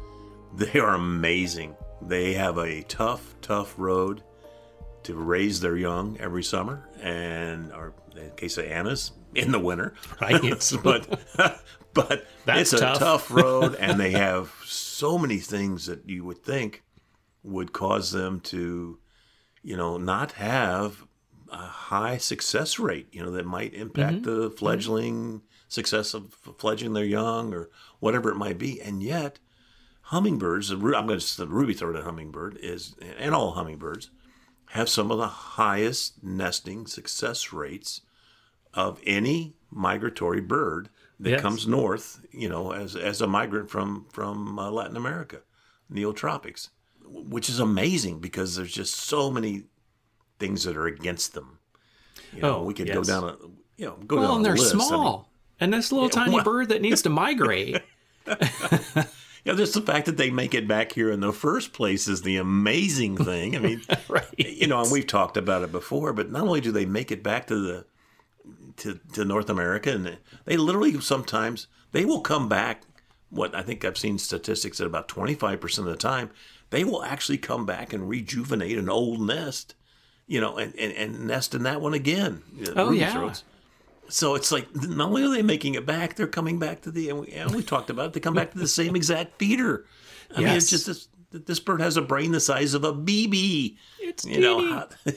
They 0.55 0.79
are 0.79 0.95
amazing. 0.95 1.75
They 2.03 2.35
have 2.35 2.59
a 2.59 2.83
tough, 2.83 3.35
tough 3.41 3.75
road 3.79 4.23
to 5.05 5.15
raise 5.15 5.59
their 5.59 5.77
young 5.79 6.19
every 6.21 6.43
summer, 6.43 6.87
and 7.01 7.73
or 7.73 7.95
in 8.17 8.31
case 8.37 8.59
of 8.59 8.67
Anna's, 8.67 9.13
in 9.35 9.53
the 9.53 9.59
winter. 9.59 9.95
Right. 10.21 10.41
but 10.83 11.21
but 11.95 12.27
That's 12.45 12.73
it's 12.73 12.73
a 12.75 12.79
tough. 12.79 12.99
tough 12.99 13.31
road, 13.43 13.75
and 13.77 13.99
they 14.01 14.13
have 14.13 14.53
so 14.65 15.19
many 15.19 15.39
things 15.39 15.87
that 15.87 16.09
you 16.09 16.25
would 16.25 16.43
think 16.43 16.83
would 17.43 17.73
cause 17.73 18.13
them 18.13 18.41
to, 18.41 18.99
you 19.63 19.77
know, 19.77 19.97
not 19.99 20.33
have 20.33 21.05
a 21.51 21.57
high 21.57 22.17
success 22.19 22.79
rate. 22.79 23.09
You 23.13 23.23
know, 23.25 23.31
that 23.33 23.47
might 23.47 23.75
impact 23.75 24.23
Mm-hmm. 24.23 24.41
the 24.43 24.51
fledgling 24.51 25.43
success 25.69 26.15
of 26.15 26.35
fledging 26.59 26.93
their 26.93 27.05
young 27.05 27.53
or 27.55 27.69
whatever 28.01 28.31
it 28.31 28.37
might 28.37 28.59
be, 28.59 28.81
and 28.81 29.03
yet 29.03 29.39
hummingbirds. 30.07 30.71
I'm 30.71 30.81
going 30.81 31.07
to 31.09 31.21
say 31.21 31.43
the 31.45 31.49
ruby-throated 31.49 32.05
hummingbird 32.05 32.59
is, 32.61 32.95
and 33.19 33.35
all 33.35 33.53
hummingbirds 33.53 34.11
have 34.73 34.89
some 34.89 35.11
of 35.11 35.19
the 35.19 35.29
highest 35.29 36.23
nesting 36.23 36.87
success 36.87 37.53
rates 37.53 38.03
of 38.75 39.01
any 39.07 39.55
migratory 39.71 40.41
bird 40.41 40.89
that 41.21 41.31
Yes. 41.31 41.41
comes 41.43 41.67
north, 41.67 42.21
you 42.33 42.49
know, 42.49 42.73
as 42.73 42.97
as 42.97 43.21
a 43.21 43.27
migrant 43.27 43.71
from 43.71 44.07
from 44.11 44.59
uh, 44.59 44.71
Latin 44.71 44.97
America, 44.97 45.41
neotropics, 45.93 46.69
which 47.07 47.49
is 47.49 47.61
amazing 47.61 48.19
because 48.19 48.57
there's 48.57 48.73
just 48.73 48.95
so 48.95 49.31
many 49.31 49.65
things 50.39 50.65
that 50.65 50.77
are 50.77 50.87
against 50.87 51.35
them. 51.35 51.59
You 52.35 52.41
know, 52.43 52.57
Oh, 52.57 52.63
we 52.65 52.75
could 52.75 52.89
go 52.93 53.03
down 53.05 53.25
a 53.25 53.37
you 53.77 53.87
know 53.87 53.97
go 54.07 54.17
Well, 54.17 54.29
down 54.29 54.37
and 54.37 54.45
they're 54.45 54.57
list. 54.57 54.75
I 54.75 54.79
mean, 54.79 54.89
small. 54.89 55.31
and 55.61 55.73
this 55.73 55.93
little 55.93 56.09
tiny 56.09 56.35
well- 56.35 56.45
bird 56.45 56.71
that 56.71 56.83
needs 56.83 57.03
to 57.03 57.11
migrate. 57.11 57.83
yeah, 59.45 59.55
just 59.55 59.75
the 59.75 59.81
fact 59.81 60.07
that 60.07 60.17
they 60.17 60.31
make 60.31 60.55
it 60.55 60.69
back 60.69 60.93
here 60.93 61.11
in 61.11 61.21
the 61.21 61.33
first 61.33 61.73
place 61.73 62.07
is 62.07 62.23
the 62.23 62.37
amazing 62.37 63.17
thing. 63.17 63.57
I 63.57 63.59
mean, 63.59 63.83
right. 64.09 64.27
you 64.37 64.69
know, 64.69 64.81
and 64.81 64.93
we've 64.93 65.07
talked 65.07 65.37
about 65.37 65.63
it 65.63 65.73
before, 65.73 66.13
but 66.13 66.31
not 66.31 66.43
only 66.43 66.61
do 66.61 66.71
they 66.71 66.87
make 66.87 67.11
it 67.11 67.23
back 67.23 67.49
to 67.49 67.57
the 67.57 67.85
to, 68.79 69.01
to 69.13 69.25
North 69.25 69.51
America, 69.51 69.91
and 69.91 70.19
they 70.45 70.57
literally 70.57 71.01
sometimes 71.01 71.67
they 71.91 72.05
will 72.05 72.21
come 72.21 72.49
back. 72.49 72.83
What 73.31 73.55
I 73.55 73.63
think 73.63 73.85
I've 73.85 73.99
seen 73.99 74.19
statistics 74.19 74.81
at 74.81 74.87
about 74.87 75.09
twenty 75.09 75.35
five 75.35 75.61
percent 75.61 75.89
of 75.89 75.93
the 75.93 75.99
time, 75.99 76.31
they 76.71 76.85
will 76.85 77.03
actually 77.03 77.39
come 77.39 77.67
back 77.67 77.93
and 77.93 78.09
rejuvenate 78.09 78.79
an 78.79 78.89
old 78.89 79.21
nest, 79.21 79.75
you 80.27 80.41
know, 80.41 80.57
and, 80.57 80.75
and, 80.79 80.93
and 80.93 81.27
nest 81.27 81.55
in 81.55 81.65
that 81.65 81.81
one 81.81 81.95
again. 81.95 82.43
Oh, 82.77 82.91
yeah. 82.93 83.33
So 84.13 84.35
it's 84.35 84.53
like 84.53 84.69
not 84.75 85.09
only 85.09 85.25
are 85.25 85.29
they 85.31 85.43
making 85.43 85.75
it 85.75 85.87
back, 85.87 86.17
they're 86.17 86.27
coming 86.27 86.59
back 86.59 86.83
to 86.83 86.91
the 86.91 87.09
and 87.09 87.21
we, 87.21 87.29
and 87.29 87.51
we 87.55 87.63
talked 87.63 87.89
about 87.91 88.07
it. 88.09 88.13
They 88.13 88.21
come 88.21 88.35
back 88.35 88.51
to 88.53 88.59
the 88.59 88.69
same 88.69 88.95
exact 88.95 89.39
feeder. 89.39 89.87
I 90.37 90.41
mean, 90.41 90.49
it's 90.51 90.69
just 90.71 90.87
this. 90.87 91.09
This 91.31 91.61
bird 91.61 91.81
has 91.81 91.97
a 91.97 92.03
brain 92.03 92.31
the 92.33 92.41
size 92.41 92.75
of 92.75 92.85
a 92.85 92.93
BB. 92.93 93.77
It's 94.01 94.23
You 94.27 94.39
know, 94.41 94.61
teeny. 95.05 95.17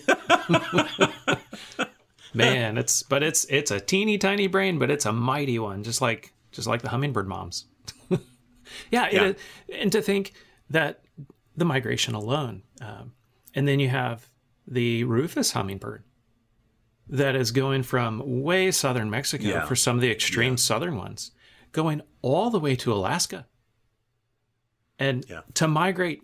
how- 1.28 1.38
Man, 2.34 2.78
it's 2.78 3.04
but 3.04 3.22
it's 3.24 3.46
it's 3.46 3.72
a 3.72 3.80
teeny 3.80 4.18
tiny 4.18 4.48
brain, 4.48 4.78
but 4.80 4.90
it's 4.92 5.06
a 5.06 5.12
mighty 5.14 5.58
one, 5.60 5.84
just 5.84 6.02
like 6.02 6.34
just 6.52 6.68
like 6.68 6.82
the 6.82 6.90
hummingbird 6.90 7.28
moms. 7.28 7.66
yeah, 8.10 8.18
Yeah. 9.12 9.24
It, 9.26 9.40
and 9.74 9.92
to 9.94 10.02
think 10.02 10.34
that 10.70 11.02
the 11.56 11.64
migration 11.66 12.14
alone, 12.14 12.64
um, 12.82 13.14
and 13.54 13.68
then 13.68 13.80
you 13.80 13.88
have 13.90 14.28
the 14.68 15.04
rufous 15.06 15.52
hummingbird 15.52 16.04
that 17.08 17.36
is 17.36 17.52
going 17.52 17.84
from 17.84 18.42
way 18.44 18.72
southern 18.72 19.10
Mexico 19.10 19.46
Yeah. 19.48 19.66
for 19.66 19.76
some 19.76 19.96
of 19.96 20.02
the 20.02 20.12
extreme 20.12 20.58
southern 20.58 20.96
ones, 20.98 21.32
going 21.72 22.02
all 22.22 22.50
the 22.50 22.60
way 22.60 22.76
to 22.78 22.92
Alaska, 22.94 23.46
and 24.98 25.26
Yeah. 25.30 25.42
to 25.56 25.68
migrate 25.68 26.22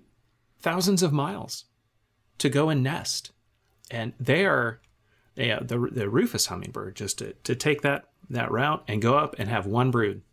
thousands 0.59 1.03
of 1.03 1.11
miles 1.13 1.65
to 2.39 2.49
go 2.49 2.69
and 2.69 2.81
nest, 2.83 3.31
and 3.89 4.13
they 4.19 4.45
are. 4.45 4.81
Yeah, 5.35 5.59
the 5.61 5.79
the 5.91 6.09
rufous 6.09 6.47
hummingbird 6.47 6.95
just 6.95 7.19
to, 7.19 7.33
to 7.33 7.55
take 7.55 7.81
that 7.83 8.09
that 8.29 8.51
route 8.51 8.83
and 8.87 9.01
go 9.01 9.17
up 9.17 9.35
and 9.39 9.47
have 9.49 9.65
one 9.65 9.89
brood. 9.91 10.23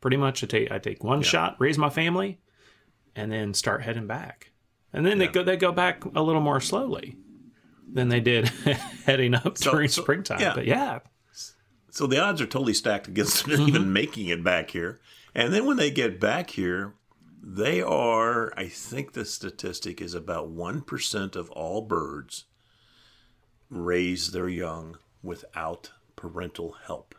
Pretty 0.00 0.16
much, 0.16 0.44
I 0.44 0.46
take 0.46 0.70
I 0.70 0.78
take 0.78 1.02
one 1.02 1.22
shot, 1.22 1.56
raise 1.58 1.76
my 1.76 1.90
family, 1.90 2.38
and 3.16 3.32
then 3.32 3.52
start 3.52 3.82
heading 3.82 4.06
back. 4.06 4.52
And 4.92 5.04
then 5.04 5.18
they 5.18 5.26
go 5.26 5.42
they 5.42 5.56
go 5.56 5.72
back 5.72 6.04
a 6.14 6.22
little 6.22 6.40
more 6.40 6.60
slowly 6.60 7.16
than 7.92 8.08
they 8.08 8.20
did 8.20 8.48
heading 9.06 9.34
up 9.34 9.54
during 9.56 9.88
so- 9.88 10.02
springtime. 10.02 10.40
yeah. 10.40 10.54
But 10.54 10.66
yeah, 10.66 11.00
So 11.90 12.06
the 12.06 12.20
odds 12.22 12.40
are 12.40 12.46
totally 12.46 12.74
stacked 12.74 13.08
against 13.08 13.44
them 13.44 13.60
mm-hmm. 13.60 13.68
even 13.68 13.92
making 13.92 14.28
it 14.28 14.42
back 14.42 14.70
here. 14.70 15.00
And 15.34 15.52
then 15.52 15.66
when 15.66 15.76
they 15.76 15.90
get 15.90 16.20
back 16.20 16.50
here, 16.50 16.94
they 17.42 17.82
are, 17.82 18.52
I 18.56 18.68
think 18.68 19.12
the 19.12 19.24
statistic 19.24 20.00
is 20.00 20.14
about 20.14 20.54
1% 20.54 21.36
of 21.36 21.50
all 21.50 21.82
birds 21.82 22.44
raise 23.68 24.32
their 24.32 24.48
young 24.48 24.98
without 25.22 25.92
parental 26.14 26.76
help. 26.86 27.14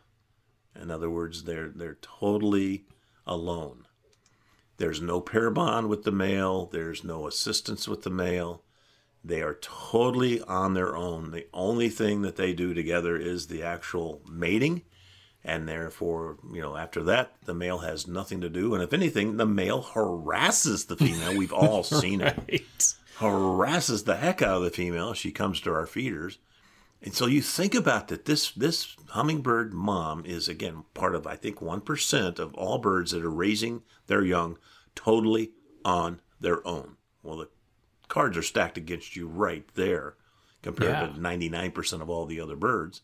In 0.80 0.90
other 0.90 1.10
words, 1.10 1.44
they're 1.44 1.68
they're 1.68 1.98
totally 2.00 2.86
alone. 3.26 3.86
There's 4.76 5.00
no 5.00 5.20
pair 5.20 5.50
bond 5.50 5.88
with 5.88 6.02
the 6.02 6.10
male, 6.12 6.66
there's 6.66 7.04
no 7.04 7.26
assistance 7.26 7.86
with 7.86 8.02
the 8.02 8.10
male. 8.10 8.62
They 9.24 9.40
are 9.40 9.58
totally 9.60 10.42
on 10.42 10.74
their 10.74 10.94
own. 10.94 11.30
The 11.30 11.46
only 11.54 11.88
thing 11.88 12.22
that 12.22 12.36
they 12.36 12.52
do 12.52 12.74
together 12.74 13.16
is 13.16 13.46
the 13.46 13.62
actual 13.62 14.20
mating. 14.30 14.82
And 15.42 15.68
therefore, 15.68 16.38
you 16.52 16.60
know, 16.60 16.76
after 16.76 17.02
that, 17.04 17.36
the 17.44 17.54
male 17.54 17.78
has 17.78 18.06
nothing 18.06 18.40
to 18.42 18.48
do. 18.48 18.74
And 18.74 18.82
if 18.82 18.92
anything, 18.92 19.36
the 19.36 19.46
male 19.46 19.82
harasses 19.82 20.86
the 20.86 20.96
female. 20.96 21.36
We've 21.36 21.52
all 21.54 21.82
seen 21.82 22.20
it. 22.20 22.94
Harasses 23.16 24.04
the 24.04 24.16
heck 24.16 24.42
out 24.42 24.58
of 24.58 24.62
the 24.64 24.70
female. 24.70 25.14
She 25.14 25.32
comes 25.32 25.60
to 25.62 25.72
our 25.72 25.86
feeders. 25.86 26.38
And 27.02 27.14
so 27.14 27.26
you 27.26 27.42
think 27.42 27.74
about 27.74 28.08
that. 28.08 28.24
This 28.24 28.50
this 28.52 28.96
hummingbird 29.08 29.74
mom 29.74 30.24
is 30.24 30.48
again 30.48 30.84
part 30.94 31.14
of 31.14 31.26
I 31.26 31.36
think 31.36 31.60
one 31.60 31.82
percent 31.82 32.38
of 32.38 32.54
all 32.54 32.78
birds 32.78 33.10
that 33.10 33.22
are 33.22 33.30
raising 33.30 33.82
their 34.06 34.24
young 34.24 34.56
totally 34.94 35.52
on 35.84 36.22
their 36.40 36.66
own. 36.66 36.96
Well, 37.22 37.36
the 37.36 37.48
cards 38.14 38.36
are 38.36 38.42
stacked 38.42 38.78
against 38.78 39.16
you 39.16 39.26
right 39.26 39.66
there 39.74 40.14
compared 40.62 40.92
Yeah. 40.92 41.06
to 41.08 41.20
ninety 41.20 41.48
nine 41.48 41.72
percent 41.72 42.00
of 42.00 42.08
all 42.08 42.26
the 42.26 42.40
other 42.40 42.54
birds. 42.54 43.00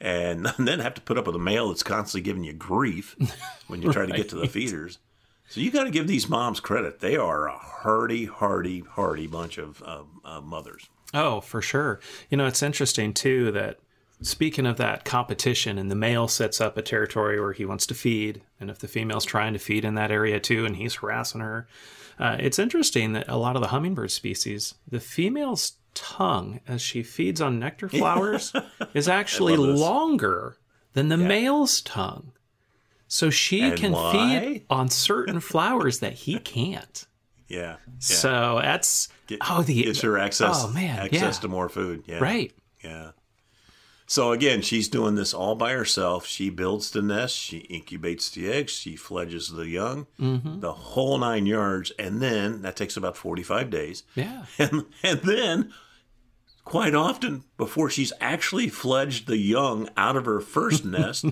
And 0.00 0.44
then 0.58 0.80
have 0.80 0.94
to 0.94 1.00
put 1.00 1.16
up 1.16 1.26
with 1.26 1.36
a 1.36 1.38
male 1.38 1.68
that's 1.68 1.84
constantly 1.84 2.24
giving 2.24 2.42
you 2.42 2.52
grief 2.52 3.14
when 3.68 3.80
you 3.82 3.92
try 3.92 4.04
to 4.04 4.12
get 4.12 4.28
to 4.30 4.36
the 4.36 4.48
feeders. 4.48 4.98
So 5.48 5.60
you 5.60 5.70
got 5.70 5.84
to 5.84 5.90
give 5.92 6.08
these 6.08 6.28
moms 6.28 6.58
credit. 6.58 6.98
They 6.98 7.16
are 7.16 7.46
a 7.46 7.56
hardy, 7.56 8.24
hardy, 8.24 8.80
hardy 8.80 9.28
bunch 9.28 9.58
of 9.58 9.80
uh, 9.86 10.02
uh, 10.24 10.40
mothers. 10.40 10.88
Oh, 11.14 11.40
for 11.40 11.62
sure. 11.62 12.00
You 12.28 12.36
know, 12.36 12.46
it's 12.46 12.64
interesting 12.64 13.14
too 13.14 13.52
that 13.52 13.78
speaking 14.22 14.66
of 14.66 14.76
that 14.78 15.04
competition, 15.04 15.78
and 15.78 15.90
the 15.90 15.94
male 15.96 16.28
sets 16.28 16.60
up 16.60 16.76
a 16.76 16.82
territory 16.82 17.40
where 17.40 17.52
he 17.52 17.64
wants 17.64 17.86
to 17.86 17.94
feed, 17.94 18.42
and 18.60 18.70
if 18.70 18.78
the 18.78 18.88
female's 18.88 19.24
trying 19.24 19.52
to 19.52 19.58
feed 19.58 19.84
in 19.84 19.94
that 19.94 20.10
area 20.10 20.40
too, 20.40 20.64
and 20.64 20.76
he's 20.76 20.94
harassing 20.96 21.40
her, 21.40 21.66
uh, 22.18 22.36
it's 22.40 22.58
interesting 22.58 23.12
that 23.12 23.28
a 23.28 23.36
lot 23.36 23.56
of 23.56 23.62
the 23.62 23.68
hummingbird 23.68 24.10
species, 24.10 24.74
the 24.88 25.00
female's 25.00 25.74
tongue 25.94 26.60
as 26.66 26.80
she 26.82 27.02
feeds 27.02 27.40
on 27.40 27.58
nectar 27.58 27.88
flowers 27.88 28.52
is 28.94 29.08
actually 29.08 29.56
longer 29.56 30.56
than 30.92 31.08
the 31.08 31.16
male's 31.16 31.80
tongue. 31.82 32.32
So 33.08 33.30
she 33.30 33.62
And 33.62 33.76
can 33.78 33.92
why? 33.92 34.12
feed 34.12 34.66
on 34.68 34.88
certain 34.88 35.40
flowers 35.40 36.00
that 36.00 36.12
he 36.14 36.38
can't. 36.38 37.06
Yeah. 37.48 37.58
yeah. 37.60 37.76
So 38.00 38.58
that's 38.60 39.08
Get- 39.28 39.38
oh 39.48 39.62
the 39.62 39.84
Gives 39.84 40.00
her 40.00 40.18
access, 40.18 40.64
oh 40.64 40.68
man 40.72 40.98
access 40.98 41.36
yeah 41.36 41.40
to 41.42 41.46
more 41.46 41.68
food. 41.68 42.02
Yeah. 42.04 42.18
right 42.18 42.52
Yeah. 42.82 43.12
So 44.08 44.30
again, 44.32 44.62
she's 44.62 44.88
doing 44.88 45.16
this 45.16 45.34
all 45.34 45.56
by 45.56 45.72
herself. 45.72 46.26
She 46.26 46.48
builds 46.48 46.90
the 46.92 47.02
nest, 47.02 47.34
she 47.36 47.60
incubates 47.68 48.30
the 48.32 48.50
eggs, 48.50 48.72
she 48.72 48.94
fledges 48.94 49.50
the 49.50 49.66
young, 49.68 50.06
Mm-hmm. 50.20 50.60
the 50.60 50.72
whole 50.72 51.18
nine 51.18 51.46
yards, 51.46 51.90
and 51.98 52.22
then 52.22 52.62
that 52.62 52.76
takes 52.76 52.96
about 52.96 53.16
forty-five 53.16 53.68
days. 53.68 54.04
yeah 54.14 54.44
And 54.58 54.84
and 55.02 55.20
then 55.22 55.72
quite 56.64 56.94
often 56.94 57.44
before 57.56 57.90
she's 57.90 58.12
actually 58.20 58.68
fledged 58.68 59.26
the 59.26 59.38
young 59.38 59.88
out 59.96 60.16
of 60.16 60.24
her 60.24 60.40
first 60.40 60.84
nest, 60.96 61.24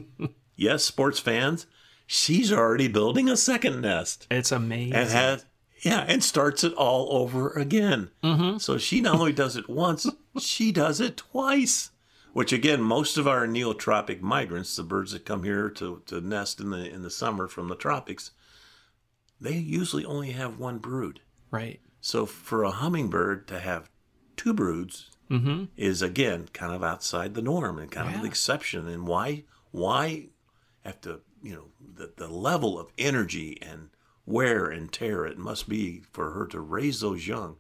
yes, 0.57 0.85
sports 0.85 1.19
fans, 1.21 1.67
she's 2.07 2.53
already 2.53 2.89
building 2.89 3.29
a 3.29 3.37
second 3.37 3.81
nest 3.81 4.27
It's 4.31 4.51
amazing. 4.53 4.95
and 4.95 5.11
has 5.11 5.45
yeah, 5.83 6.05
and 6.09 6.25
starts 6.25 6.65
it 6.65 6.73
all 6.75 7.09
over 7.21 7.51
again. 7.51 8.11
Mm-hmm. 8.23 8.57
So 8.59 8.79
she 8.79 9.01
not 9.01 9.17
only 9.21 9.33
does 9.35 9.55
it 9.57 9.69
once, 9.69 10.07
she 10.41 10.73
does 10.73 11.01
it 11.01 11.19
twice. 11.19 11.91
Which 12.35 12.53
again, 12.53 12.83
most 12.83 13.17
of 13.17 13.27
our 13.29 13.47
neotropic 13.47 14.21
migrants, 14.21 14.75
the 14.77 14.83
birds 14.83 15.13
that 15.13 15.25
come 15.25 15.45
here 15.45 15.71
to, 15.71 16.03
to 16.07 16.21
nest 16.21 16.61
in 16.61 16.71
the 16.71 16.85
in 16.93 17.03
the 17.03 17.11
summer 17.11 17.47
from 17.49 17.69
the 17.69 17.77
tropics, 17.77 18.33
they 19.41 19.55
usually 19.55 20.05
only 20.05 20.33
have 20.33 20.59
one 20.59 20.79
brood. 20.79 21.21
right. 21.51 21.81
So 22.01 22.27
for 22.27 22.65
a 22.65 22.71
hummingbird 22.71 23.49
to 23.49 23.59
have 23.61 23.89
two 24.37 24.53
broods 24.53 25.11
Mm-hmm. 25.31 25.65
is 25.79 26.03
again 26.03 26.49
kind 26.53 26.75
of 26.75 26.83
outside 26.85 27.33
the 27.33 27.41
norm 27.41 27.79
and 27.79 27.91
kind 27.91 28.09
of 28.09 28.13
Yeah. 28.15 28.21
an 28.21 28.27
exception. 28.27 28.87
And 28.89 29.07
why 29.07 29.45
why 29.71 30.29
have 30.85 31.01
to 31.03 31.21
you 31.43 31.55
know 31.55 31.67
the 31.81 32.13
the 32.15 32.29
level 32.29 32.79
of 32.79 32.91
energy 32.99 33.57
and 33.63 33.89
wear 34.27 34.67
and 34.67 34.93
tear 34.93 35.25
it 35.25 35.39
must 35.39 35.67
be 35.69 36.03
for 36.13 36.33
her 36.33 36.47
to 36.49 36.61
raise 36.61 37.01
those 37.01 37.27
young 37.27 37.57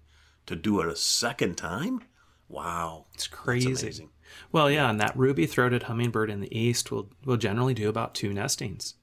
to 0.46 0.54
do 0.56 0.80
it 0.80 0.88
a 0.88 0.96
second 0.96 1.56
time? 1.56 2.00
Wow, 2.48 3.06
It's 3.14 3.26
crazy. 3.28 4.10
Well, 4.52 4.70
yeah, 4.70 4.88
and 4.90 5.00
that 5.00 5.16
ruby-throated 5.16 5.84
hummingbird 5.84 6.30
in 6.30 6.40
the 6.40 6.56
east 6.56 6.90
will 6.90 7.10
will 7.24 7.36
generally 7.36 7.74
do 7.74 7.88
about 7.88 8.14
two 8.14 8.32
nestings. 8.32 8.94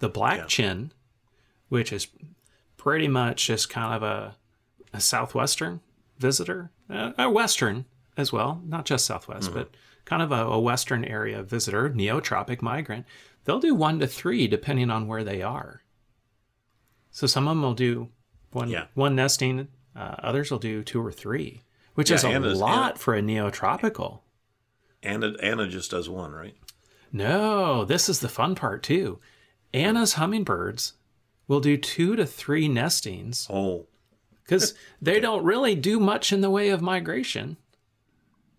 The 0.00 0.08
black 0.08 0.38
Yeah. 0.38 0.46
chin, 0.46 0.92
which 1.68 1.92
is 1.92 2.08
pretty 2.76 3.08
much 3.08 3.46
just 3.46 3.68
kind 3.68 3.94
of 3.94 4.02
a, 4.02 4.36
a 4.92 5.00
southwestern 5.00 5.80
visitor, 6.18 6.70
uh, 6.88 7.12
a 7.18 7.30
western 7.30 7.84
as 8.16 8.32
well, 8.32 8.60
not 8.64 8.84
just 8.84 9.06
southwest, 9.06 9.52
but 9.52 9.70
kind 10.04 10.22
of 10.22 10.32
a, 10.32 10.46
a 10.46 10.58
western 10.60 11.04
area 11.04 11.42
visitor, 11.42 11.90
neotropic 11.90 12.62
migrant. 12.62 13.04
They'll 13.44 13.60
do 13.60 13.74
one 13.74 13.98
to 14.00 14.06
three 14.06 14.46
depending 14.48 14.90
on 14.90 15.06
where 15.06 15.24
they 15.24 15.42
are. 15.42 15.82
So 17.10 17.26
some 17.26 17.48
of 17.48 17.52
them 17.56 17.62
will 17.62 17.74
do 17.74 18.08
one 18.52 18.68
Yeah. 18.70 18.86
one 18.94 19.14
nesting, 19.16 19.68
uh, 19.96 20.14
others 20.18 20.50
will 20.50 20.58
do 20.58 20.82
two 20.82 21.04
or 21.04 21.12
three, 21.12 21.62
which 21.94 22.10
Yeah, 22.10 22.16
is 22.16 22.24
a 22.24 22.38
lot 22.38 22.98
for 22.98 23.14
a 23.14 23.20
neotropical. 23.22 24.20
Anna 25.02 25.34
Anna 25.42 25.66
just 25.68 25.90
does 25.90 26.08
one, 26.08 26.32
right? 26.32 26.56
No, 27.12 27.84
this 27.84 28.08
is 28.08 28.20
the 28.20 28.28
fun 28.28 28.54
part 28.54 28.82
too. 28.82 29.18
Anna's 29.72 30.14
hummingbirds 30.14 30.94
will 31.46 31.60
do 31.60 31.76
two 31.76 32.16
to 32.16 32.26
three 32.26 32.68
nestings 32.68 33.46
Oh, 33.50 33.86
because 34.44 34.74
they 35.00 35.20
don't 35.20 35.44
really 35.44 35.74
do 35.74 35.98
much 36.00 36.32
in 36.32 36.40
the 36.40 36.50
way 36.50 36.68
of 36.68 36.82
migration. 36.82 37.56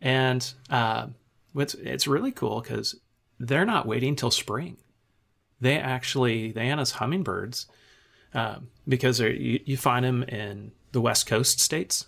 And 0.01 0.51
uh, 0.69 1.07
it's, 1.55 1.73
it's 1.75 2.07
really 2.07 2.31
cool 2.31 2.61
because 2.61 2.95
they're 3.39 3.65
not 3.65 3.85
waiting 3.85 4.15
till 4.15 4.31
spring. 4.31 4.77
They 5.61 5.77
actually, 5.77 6.51
the 6.51 6.61
Anna's 6.61 6.91
hummingbirds, 6.91 7.67
uh, 8.33 8.59
because 8.87 9.19
you, 9.19 9.59
you 9.65 9.77
find 9.77 10.05
them 10.05 10.23
in 10.23 10.71
the 10.93 11.01
West 11.01 11.27
Coast 11.27 11.59
states, 11.59 12.07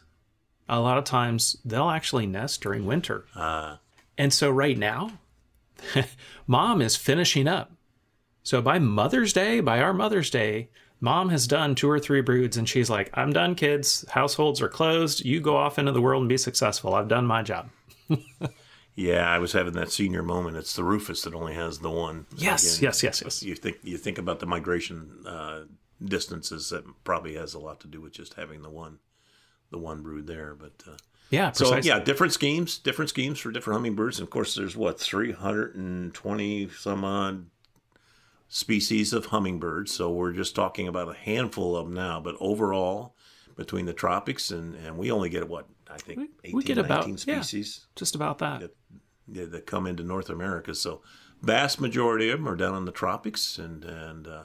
a 0.70 0.80
lot 0.80 0.98
of 0.98 1.04
times 1.04 1.58
they'll 1.66 1.90
actually 1.90 2.26
nest 2.28 2.62
during 2.62 2.86
winter. 2.86 3.26
uh, 3.36 3.78
And 4.18 4.34
so 4.34 4.50
right 4.50 4.78
now, 4.78 5.20
mom 6.48 6.82
is 6.82 6.96
finishing 6.96 7.48
up. 7.48 7.72
So 8.44 8.62
by 8.62 8.80
Mother's 8.80 9.34
Day, 9.34 9.60
by 9.60 9.82
our 9.82 9.94
Mother's 9.94 10.30
Day, 10.30 10.70
mom 11.00 11.30
has 11.30 11.48
done 11.48 11.76
two 11.76 11.90
or 11.90 12.00
three 12.00 12.22
broods 12.22 12.58
and 12.58 12.68
she's 12.68 12.90
like, 12.90 13.10
I'm 13.14 13.34
done, 13.34 13.56
kids. 13.56 14.06
Households 14.10 14.62
are 14.62 14.70
closed. 14.70 15.24
You 15.26 15.40
go 15.42 15.58
off 15.58 15.78
into 15.78 15.92
the 15.92 16.02
world 16.02 16.22
and 16.22 16.30
be 16.30 16.38
successful. 16.38 16.96
I've 16.96 17.08
done 17.08 17.26
my 17.28 17.44
job. 17.44 17.70
yeah. 18.96 19.30
I 19.30 19.40
was 19.40 19.54
having 19.54 19.74
that 19.74 19.92
senior 19.92 20.24
moment. 20.24 20.58
It's 20.58 20.76
the 20.76 20.84
rufous 20.84 21.22
that 21.24 21.36
only 21.36 21.54
has 21.54 21.80
the 21.80 21.90
one. 21.90 22.26
Yes, 22.36 22.78
Again, 22.78 22.88
yes, 22.90 23.04
yes, 23.04 23.22
yes. 23.24 23.44
You 23.44 23.56
think 23.56 23.78
you 23.84 23.98
think 23.98 24.18
about 24.18 24.40
the 24.40 24.46
migration 24.46 25.24
uh, 25.26 25.62
distances 26.04 26.70
that 26.70 26.84
probably 27.04 27.36
has 27.36 27.54
a 27.54 27.60
lot 27.60 27.80
to 27.82 27.88
do 27.88 28.02
with 28.02 28.14
just 28.14 28.36
having 28.36 28.62
the 28.62 28.70
one, 28.70 29.00
the 29.70 29.78
one 29.78 30.02
brood 30.02 30.28
there. 30.28 30.56
But 30.56 30.84
uh, 30.88 30.98
Yeah, 31.32 31.52
So 31.54 31.76
yeah, 31.78 32.00
different 32.00 32.34
schemes, 32.34 32.78
different 32.78 33.10
schemes 33.10 33.40
for 33.40 33.52
different 33.52 33.78
hummingbirds. 33.78 34.20
And 34.20 34.28
of 34.28 34.30
course, 34.30 34.54
there's 34.54 34.76
what 34.78 35.00
320 35.00 36.70
some 36.78 37.04
odd 37.06 37.46
species 38.50 39.14
of 39.14 39.28
hummingbirds. 39.28 39.94
So 39.94 40.12
we're 40.12 40.34
just 40.34 40.56
talking 40.56 40.88
about 40.88 41.10
a 41.10 41.14
handful 41.18 41.76
of 41.78 41.86
them 41.86 41.94
now. 41.94 42.20
But 42.20 42.36
overall, 42.40 43.16
between 43.56 43.86
the 43.86 43.94
tropics 43.94 44.52
and 44.52 44.76
and 44.76 44.98
we 44.98 45.12
only 45.12 45.30
get 45.30 45.48
what 45.48 45.68
I 45.90 45.98
think 45.98 46.20
We- 46.20 46.30
18, 46.46 46.58
we 46.58 46.64
get 46.64 46.78
about- 46.78 47.08
19 47.08 47.34
yeah. 47.34 47.42
species 47.42 47.88
just 47.96 48.14
about 48.16 48.40
that. 48.40 48.72
yeah, 49.32 49.46
that 49.46 49.66
come 49.66 49.88
into 49.88 50.04
North 50.04 50.30
America. 50.30 50.76
So 50.76 51.02
vast 51.42 51.80
majority 51.80 52.30
of 52.30 52.40
them 52.40 52.48
are 52.50 52.56
down 52.58 52.76
in 52.76 52.86
the 52.86 52.92
tropics, 52.92 53.58
and 53.58 53.86
and 53.86 54.28
uh, 54.28 54.44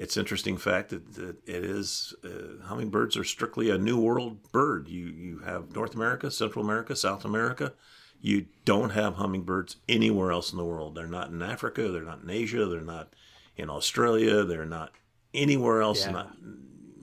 it's 0.00 0.16
interesting 0.16 0.56
fact 0.56 0.88
that, 0.88 1.12
that 1.16 1.36
it 1.46 1.62
is 1.62 2.14
uh, 2.24 2.64
hummingbirds 2.64 3.18
are 3.18 3.24
strictly 3.24 3.68
a 3.68 3.76
New 3.76 4.00
World 4.00 4.50
bird. 4.50 4.88
You 4.88 5.04
you 5.04 5.40
have 5.40 5.74
North 5.74 5.94
America, 5.94 6.30
Central 6.30 6.64
America, 6.64 6.96
South 6.96 7.26
America. 7.26 7.74
You 8.18 8.46
don't 8.64 8.90
have 8.90 9.16
hummingbirds 9.16 9.76
anywhere 9.90 10.32
else 10.32 10.52
in 10.52 10.56
the 10.56 10.64
world. 10.64 10.94
They're 10.94 11.06
not 11.06 11.28
in 11.28 11.42
Africa. 11.42 11.90
They're 11.90 12.00
not 12.00 12.22
in 12.22 12.30
Asia. 12.30 12.64
They're 12.64 12.80
not 12.80 13.12
in 13.58 13.68
Australia. 13.68 14.42
They're 14.42 14.64
not 14.64 14.92
anywhere 15.34 15.82
else. 15.82 16.06
Yeah. 16.06 16.12
Not 16.12 16.36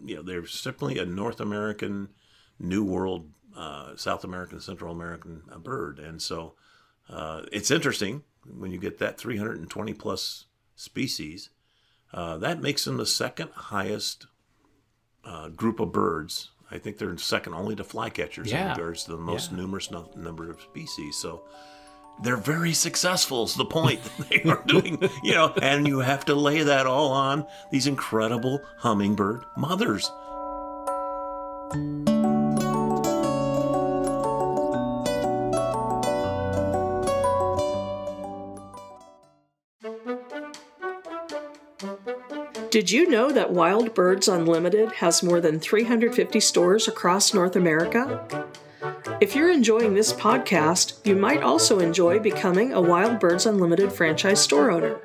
you 0.03 0.15
know 0.15 0.23
they're 0.23 0.47
simply 0.47 0.97
a 0.97 1.05
North 1.05 1.39
American, 1.39 2.09
New 2.59 2.83
World, 2.83 3.29
uh, 3.55 3.95
South 3.95 4.23
American, 4.23 4.59
Central 4.59 4.91
American 4.91 5.43
uh, 5.51 5.59
bird, 5.59 5.99
and 5.99 6.19
so 6.19 6.55
uh, 7.09 7.43
it's 7.51 7.69
interesting 7.69 8.23
when 8.51 8.71
you 8.71 8.79
get 8.79 8.97
that 8.97 9.19
320 9.19 9.93
plus 9.93 10.45
species. 10.75 11.51
Uh, 12.13 12.37
that 12.37 12.61
makes 12.61 12.85
them 12.85 12.97
the 12.97 13.05
second 13.05 13.49
highest 13.53 14.27
uh, 15.25 15.49
group 15.49 15.79
of 15.79 15.91
birds. 15.91 16.51
I 16.71 16.77
think 16.77 16.97
they're 16.97 17.17
second 17.17 17.53
only 17.53 17.75
to 17.75 17.83
flycatchers 17.83 18.47
in 18.51 18.69
regards 18.69 19.03
to 19.05 19.11
the 19.11 19.17
most 19.17 19.51
Yeah. 19.51 19.57
numerous 19.57 19.89
no- 19.91 20.11
number 20.15 20.49
of 20.49 20.61
species. 20.61 21.15
So 21.17 21.43
they're 22.23 22.35
very 22.37 22.73
successful. 22.73 23.43
Is 23.43 23.55
the 23.55 23.65
point 23.65 24.01
that 24.03 24.29
they 24.29 24.41
are 24.49 24.63
doing? 24.67 24.97
You 25.23 25.33
know, 25.33 25.53
and 25.61 25.87
you 25.87 25.99
have 25.99 26.25
to 26.25 26.35
lay 26.35 26.63
that 26.63 26.85
all 26.87 27.11
on 27.11 27.45
these 27.71 27.87
incredible 27.87 28.61
hummingbird 28.79 29.43
mothers. 29.55 30.09
Did 42.69 42.91
you 42.91 43.09
know 43.09 43.31
that 43.31 43.53
Wild 43.53 43.93
Birds 43.93 44.27
Unlimited 44.27 44.91
has 44.93 45.23
more 45.23 45.39
than 45.39 45.57
350 45.57 46.41
stores 46.41 46.89
across 46.89 47.33
North 47.33 47.55
America? 47.55 48.45
If 49.21 49.35
you're 49.35 49.51
enjoying 49.51 49.93
this 49.93 50.11
podcast, 50.11 51.05
you 51.05 51.15
might 51.15 51.43
also 51.43 51.79
enjoy 51.79 52.19
becoming 52.19 52.73
a 52.73 52.81
Wild 52.81 53.19
Birds 53.19 53.45
Unlimited 53.45 53.93
franchise 53.93 54.41
store 54.41 54.69
owner. 54.69 54.95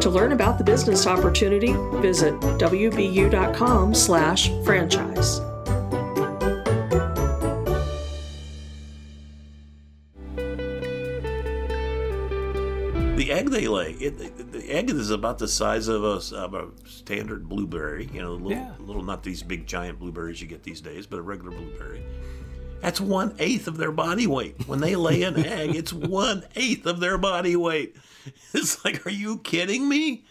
To 0.00 0.10
learn 0.10 0.30
about 0.30 0.58
the 0.58 0.64
business 0.64 1.08
opportunity, 1.08 1.72
visit 2.00 2.34
wbu.com/franchise. 2.40 5.40
The 13.16 13.32
egg 13.32 13.50
they 13.50 13.66
lay, 13.66 13.90
it, 13.92 14.14
egg 14.70 14.90
is 14.90 15.10
about 15.10 15.38
the 15.38 15.48
size 15.48 15.88
of 15.88 16.02
a, 16.04 16.36
of 16.36 16.54
a 16.54 16.68
standard 16.88 17.48
blueberry. 17.48 18.08
You 18.12 18.22
know, 18.22 18.32
little, 18.34 18.50
Yeah. 18.52 18.72
little, 18.78 19.02
not 19.02 19.22
these 19.22 19.42
big 19.42 19.66
giant 19.66 19.98
blueberries 19.98 20.40
you 20.40 20.46
get 20.46 20.62
these 20.62 20.80
days, 20.80 21.06
but 21.06 21.18
a 21.18 21.22
regular 21.22 21.50
blueberry. 21.50 22.02
That's 22.80 23.00
one 23.00 23.34
eighth 23.38 23.66
of 23.66 23.76
their 23.78 23.92
body 23.92 24.26
weight. 24.26 24.66
When 24.68 24.80
they 24.80 24.94
lay 24.96 25.22
an 25.22 25.36
egg, 25.46 25.74
it's 25.74 25.92
one 25.92 26.44
eighth 26.54 26.84
of 26.86 27.00
their 27.00 27.18
body 27.18 27.56
weight. 27.56 27.96
It's 28.54 28.82
like, 28.86 29.06
are 29.06 29.10
you 29.10 29.38
kidding 29.40 29.86
me? 29.86 30.24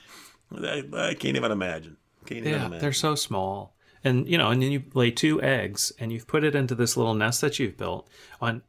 I, 0.52 0.84
I 0.94 1.14
can't 1.14 1.36
even 1.38 1.52
imagine. 1.52 1.98
Can't 2.26 2.40
even 2.46 2.54
imagine. 2.54 2.80
they're 2.80 2.92
so 2.94 3.14
small. 3.14 3.76
And 4.04 4.28
you 4.28 4.38
know, 4.38 4.50
and 4.50 4.62
then 4.64 4.72
you 4.72 4.84
lay 4.96 5.12
two 5.12 5.40
eggs 5.44 5.92
and 6.00 6.12
you've 6.12 6.26
put 6.26 6.44
it 6.44 6.56
into 6.56 6.74
this 6.74 6.98
little 6.98 7.14
nest 7.14 7.42
that 7.42 7.60
you've 7.60 7.78
built 7.78 8.08
on 8.42 8.64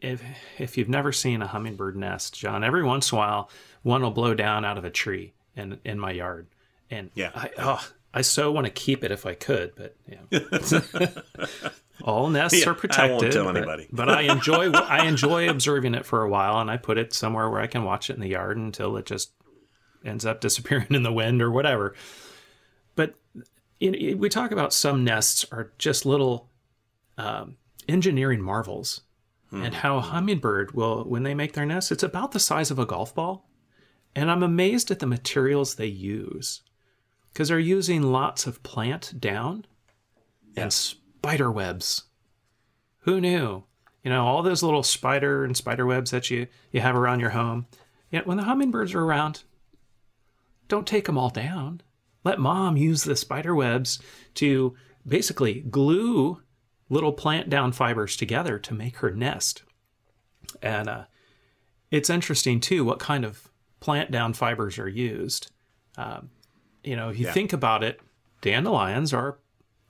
if 0.00 0.22
if 0.58 0.78
you've 0.78 0.88
never 0.88 1.10
seen 1.10 1.42
a 1.42 1.46
hummingbird 1.48 1.96
nest, 1.96 2.34
John, 2.38 2.62
every 2.62 2.84
once 2.84 3.10
in 3.10 3.16
a 3.16 3.18
while 3.18 3.50
one 3.82 4.02
will 4.02 4.10
blow 4.10 4.34
down 4.34 4.64
out 4.64 4.78
of 4.78 4.84
a 4.84 4.90
tree 4.90 5.32
in 5.56 5.78
in 5.84 5.98
my 5.98 6.10
yard. 6.12 6.46
And 6.90 7.10
Yeah. 7.14 7.30
I 7.34 7.50
oh, 7.58 7.88
I 8.14 8.22
so 8.22 8.50
want 8.50 8.66
to 8.66 8.70
keep 8.72 9.04
it 9.04 9.10
if 9.10 9.26
I 9.26 9.34
could, 9.34 9.72
but 9.76 9.96
know. 10.08 11.10
All 12.04 12.30
nests 12.30 12.60
Yeah, 12.60 12.70
are 12.70 12.74
I 12.74 12.78
protected. 12.78 13.20
won't 13.20 13.32
tell 13.32 13.44
but- 13.44 13.56
anybody. 13.56 13.88
But, 13.92 14.08
I 14.08 14.22
enjoy 14.22 14.70
I 14.72 15.04
enjoy 15.06 15.48
observing 15.50 15.94
it 15.94 16.06
for 16.06 16.22
a 16.22 16.28
while, 16.28 16.60
and 16.60 16.70
I 16.70 16.76
put 16.76 16.96
it 16.98 17.12
somewhere 17.12 17.48
where 17.50 17.60
I 17.60 17.66
can 17.66 17.84
watch 17.84 18.08
it 18.08 18.14
in 18.14 18.20
the 18.20 18.28
yard 18.28 18.56
until 18.56 18.96
it 18.96 19.04
just 19.06 19.32
ends 20.04 20.24
up 20.24 20.40
disappearing 20.40 20.86
in 20.90 21.02
the 21.02 21.12
wind 21.12 21.42
or 21.42 21.50
whatever. 21.50 21.94
But 22.94 23.14
we 23.80 24.28
talk 24.28 24.50
about 24.52 24.72
some 24.72 25.04
nests 25.04 25.44
are 25.52 25.72
just 25.78 26.06
little 26.06 26.48
um, 27.16 27.56
engineering 27.88 28.40
marvels, 28.42 29.00
and 29.50 29.74
how 29.74 29.96
a 29.96 30.00
hummingbird 30.00 30.72
will, 30.74 31.02
when 31.04 31.22
they 31.24 31.34
make 31.34 31.54
their 31.54 31.66
nest, 31.66 31.90
it's 31.90 32.02
about 32.02 32.30
the 32.32 32.38
size 32.40 32.70
of 32.70 32.78
a 32.78 32.86
golf 32.86 33.14
ball. 33.14 33.47
And 34.14 34.30
I'm 34.30 34.42
amazed 34.42 34.90
at 34.90 34.98
the 34.98 35.06
materials 35.06 35.74
they 35.74 35.86
use 35.86 36.62
because 37.32 37.48
they're 37.48 37.58
using 37.58 38.02
lots 38.02 38.46
of 38.46 38.62
plant 38.62 39.20
down 39.20 39.64
and 40.56 40.72
spider 40.72 41.50
webs. 41.50 42.04
Who 43.00 43.20
knew? 43.20 43.64
You 44.02 44.10
know, 44.10 44.26
all 44.26 44.42
those 44.42 44.62
little 44.62 44.82
spider 44.82 45.44
and 45.44 45.56
spider 45.56 45.86
webs 45.86 46.10
that 46.10 46.30
you, 46.30 46.46
you 46.72 46.80
have 46.80 46.96
around 46.96 47.20
your 47.20 47.30
home. 47.30 47.66
Yet 48.10 48.26
when 48.26 48.36
the 48.38 48.44
hummingbirds 48.44 48.94
are 48.94 49.04
around, 49.04 49.42
don't 50.66 50.86
take 50.86 51.06
them 51.06 51.18
all 51.18 51.30
down. 51.30 51.82
Let 52.24 52.38
mom 52.38 52.76
use 52.76 53.04
the 53.04 53.16
spider 53.16 53.54
webs 53.54 53.98
to 54.34 54.76
basically 55.06 55.60
glue 55.60 56.42
little 56.88 57.12
plant 57.12 57.50
down 57.50 57.72
fibers 57.72 58.16
together 58.16 58.58
to 58.58 58.74
make 58.74 58.96
her 58.96 59.10
nest. 59.10 59.62
And 60.62 60.88
uh, 60.88 61.04
it's 61.90 62.10
interesting 62.10 62.60
too 62.60 62.84
what 62.84 62.98
kind 62.98 63.24
of 63.24 63.48
plant 63.80 64.10
down 64.10 64.32
fibers 64.32 64.78
are 64.78 64.88
used. 64.88 65.50
Um, 65.96 66.30
you 66.84 66.96
know, 66.96 67.08
if 67.10 67.18
you 67.18 67.26
Yeah. 67.26 67.32
think 67.32 67.52
about 67.52 67.82
it, 67.84 68.00
dandelions 68.40 69.12
are 69.12 69.38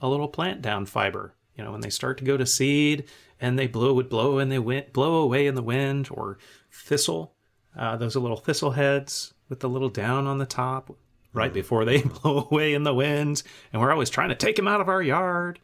a 0.01 0.09
little 0.09 0.29
plant 0.29 0.63
down 0.63 0.87
fiber. 0.87 1.35
You 1.57 1.65
know, 1.65 1.73
when 1.73 1.81
they 1.81 1.91
start 1.91 2.19
to 2.19 2.25
go 2.25 2.37
to 2.37 2.47
seed 2.47 3.05
and 3.41 3.59
they 3.59 3.67
blow 3.67 3.93
would 3.95 4.09
blow 4.09 4.39
and 4.39 4.51
they 4.51 4.59
went 4.59 4.93
blow 4.93 5.17
away 5.17 5.47
in 5.47 5.55
the 5.55 5.63
wind, 5.63 6.09
or 6.11 6.39
thistle, 6.71 7.35
uh, 7.77 7.97
those 7.97 8.17
are 8.17 8.21
little 8.21 8.37
thistle 8.37 8.73
heads 8.73 9.35
with 9.49 9.61
the 9.61 9.69
little 9.69 9.89
down 9.89 10.27
on 10.27 10.39
the 10.39 10.47
top 10.47 10.95
right 11.33 11.53
before 11.53 11.85
they 11.85 12.03
blow 12.23 12.47
away 12.51 12.75
in 12.75 12.85
the 12.85 12.95
wind, 12.95 13.43
and 13.73 13.81
we're 13.83 13.93
always 13.93 14.11
trying 14.11 14.29
to 14.31 14.35
take 14.35 14.57
them 14.57 14.69
out 14.69 14.81
of 14.81 14.89
our 14.89 15.03
yard. 15.03 15.59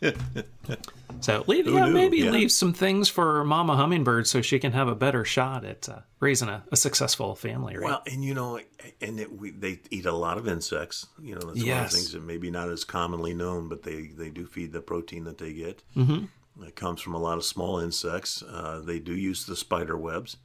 so 1.20 1.44
leave, 1.46 1.66
yeah, 1.66 1.86
maybe 1.86 2.18
Yeah. 2.18 2.30
leave 2.30 2.52
some 2.52 2.72
things 2.72 3.08
for 3.08 3.44
Mama 3.44 3.76
Hummingbird 3.76 4.26
so 4.26 4.42
she 4.42 4.58
can 4.58 4.72
have 4.72 4.88
a 4.88 4.94
better 4.94 5.24
shot 5.24 5.64
at 5.64 5.88
uh, 5.88 6.00
raising 6.20 6.48
a, 6.48 6.64
a 6.70 6.76
successful 6.76 7.34
family. 7.34 7.76
Right? 7.76 7.84
Well, 7.84 8.02
and 8.06 8.24
you 8.24 8.34
know, 8.34 8.60
and 9.00 9.18
it, 9.20 9.32
we, 9.38 9.50
they 9.50 9.80
eat 9.90 10.06
a 10.06 10.12
lot 10.12 10.38
of 10.38 10.46
insects. 10.46 11.06
You 11.20 11.34
know, 11.34 11.40
that's 11.40 11.46
one 11.46 11.58
of 11.60 11.66
Yes. 11.66 11.90
the 11.92 11.96
things 11.98 12.12
that 12.12 12.22
maybe 12.22 12.50
not 12.50 12.68
as 12.68 12.84
commonly 12.84 13.34
known, 13.34 13.68
but 13.68 13.82
they, 13.82 14.08
they 14.08 14.30
do 14.30 14.46
feed 14.46 14.72
the 14.72 14.80
protein 14.82 15.24
that 15.24 15.38
they 15.38 15.52
get. 15.52 15.82
Mm-hmm. 15.96 16.62
It 16.64 16.76
comes 16.76 17.00
from 17.00 17.14
a 17.14 17.18
lot 17.18 17.36
of 17.38 17.44
small 17.44 17.78
insects. 17.80 18.42
Uh, 18.42 18.80
they 18.84 18.98
do 18.98 19.14
use 19.14 19.44
the 19.46 19.56
spider 19.56 19.96
webs, 19.96 20.36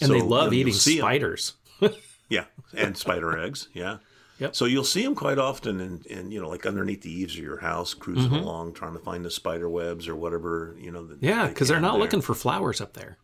and 0.00 0.08
So, 0.08 0.14
they 0.14 0.20
love 0.22 0.52
you'll 0.52 0.68
eating 0.68 0.74
spiders. 0.74 1.54
Yeah, 2.30 2.46
and 2.74 2.96
spider 2.96 3.38
eggs. 3.38 3.68
Yeah. 3.74 3.98
Yep. 4.38 4.56
So 4.56 4.64
you'll 4.64 4.84
see 4.84 5.04
them 5.04 5.14
quite 5.14 5.38
often, 5.38 5.80
in, 5.80 6.02
in 6.10 6.30
you 6.30 6.40
know, 6.40 6.48
like 6.48 6.66
underneath 6.66 7.02
the 7.02 7.12
eaves 7.12 7.34
of 7.34 7.42
your 7.42 7.58
house, 7.58 7.94
cruising 7.94 8.32
along, 8.32 8.74
trying 8.74 8.94
to 8.94 8.98
find 8.98 9.24
the 9.24 9.30
spider 9.30 9.68
webs 9.68 10.08
or 10.08 10.16
whatever. 10.16 10.76
You 10.78 10.90
know. 10.90 11.02
Mm-hmm. 11.02 11.24
Yeah, 11.24 11.46
because 11.46 11.68
they're 11.68 11.80
not 11.80 11.92
there. 11.92 12.00
looking 12.00 12.20
for 12.20 12.34
flowers 12.34 12.80
up 12.80 12.94
there. 12.94 13.18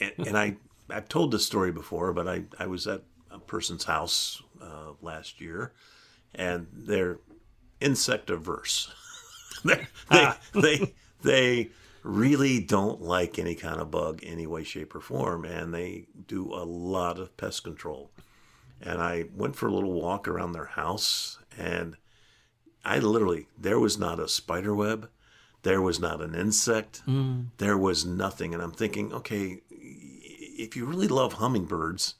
and, 0.00 0.12
and 0.18 0.36
I 0.36 0.56
I've 0.90 1.08
told 1.08 1.30
this 1.32 1.46
story 1.46 1.70
before, 1.70 2.12
but 2.12 2.26
I 2.26 2.44
I 2.58 2.66
was 2.66 2.86
at 2.86 3.02
a 3.30 3.38
person's 3.38 3.84
house 3.84 4.42
uh, 4.60 4.92
last 5.02 5.40
year, 5.40 5.72
and 6.34 6.66
they're 6.72 7.18
insect 7.80 8.30
averse. 8.30 8.92
they 9.64 9.86
they, 10.10 10.32
they 10.54 10.94
they 11.22 11.70
really 12.02 12.60
don't 12.60 13.02
like 13.02 13.38
any 13.38 13.54
kind 13.54 13.80
of 13.80 13.90
bug 13.90 14.20
any 14.22 14.46
way, 14.46 14.64
shape, 14.64 14.94
or 14.94 15.00
form, 15.00 15.44
and 15.44 15.74
they 15.74 16.06
do 16.26 16.52
a 16.54 16.64
lot 16.64 17.18
of 17.18 17.36
pest 17.36 17.64
control. 17.64 18.10
And 18.80 19.02
I 19.02 19.24
went 19.34 19.56
for 19.56 19.66
a 19.66 19.72
little 19.72 19.92
walk 19.92 20.28
around 20.28 20.52
their 20.52 20.66
house, 20.66 21.38
and 21.56 21.96
I 22.84 22.98
literally 23.00 23.48
there 23.58 23.80
was 23.80 23.98
not 23.98 24.20
a 24.20 24.28
spider 24.28 24.74
web, 24.74 25.10
there 25.62 25.82
was 25.82 25.98
not 25.98 26.20
an 26.20 26.34
insect, 26.34 27.02
mm. 27.06 27.46
there 27.58 27.76
was 27.76 28.04
nothing. 28.04 28.54
And 28.54 28.62
I'm 28.62 28.72
thinking, 28.72 29.12
okay, 29.12 29.62
if 29.70 30.76
you 30.76 30.86
really 30.86 31.08
love 31.08 31.34
hummingbirds, 31.34 32.14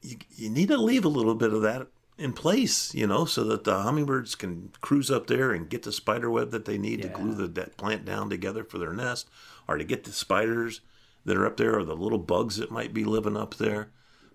you, 0.00 0.16
you 0.36 0.50
need 0.50 0.68
to 0.68 0.76
leave 0.76 1.04
a 1.04 1.08
little 1.08 1.34
bit 1.34 1.52
of 1.52 1.62
that 1.62 1.88
in 2.18 2.32
place, 2.32 2.94
you 2.94 3.06
know, 3.06 3.24
so 3.24 3.42
that 3.44 3.64
the 3.64 3.82
hummingbirds 3.82 4.34
can 4.34 4.70
cruise 4.80 5.10
up 5.10 5.26
there 5.26 5.52
and 5.52 5.68
get 5.68 5.82
the 5.82 5.92
spider 5.92 6.30
web 6.30 6.50
that 6.50 6.64
they 6.64 6.78
need 6.78 7.02
to 7.02 7.08
glue 7.08 7.34
the 7.34 7.48
that 7.48 7.76
plant 7.76 8.04
down 8.04 8.30
together 8.30 8.62
for 8.62 8.78
their 8.78 8.92
nest, 8.92 9.28
or 9.66 9.78
to 9.78 9.84
get 9.84 10.04
the 10.04 10.12
spiders 10.12 10.80
that 11.24 11.36
are 11.36 11.46
up 11.46 11.56
there, 11.56 11.76
or 11.76 11.84
the 11.84 11.96
little 11.96 12.18
bugs 12.18 12.56
that 12.56 12.70
might 12.70 12.94
be 12.94 13.04
living 13.04 13.36
up 13.36 13.56
there. 13.56 13.90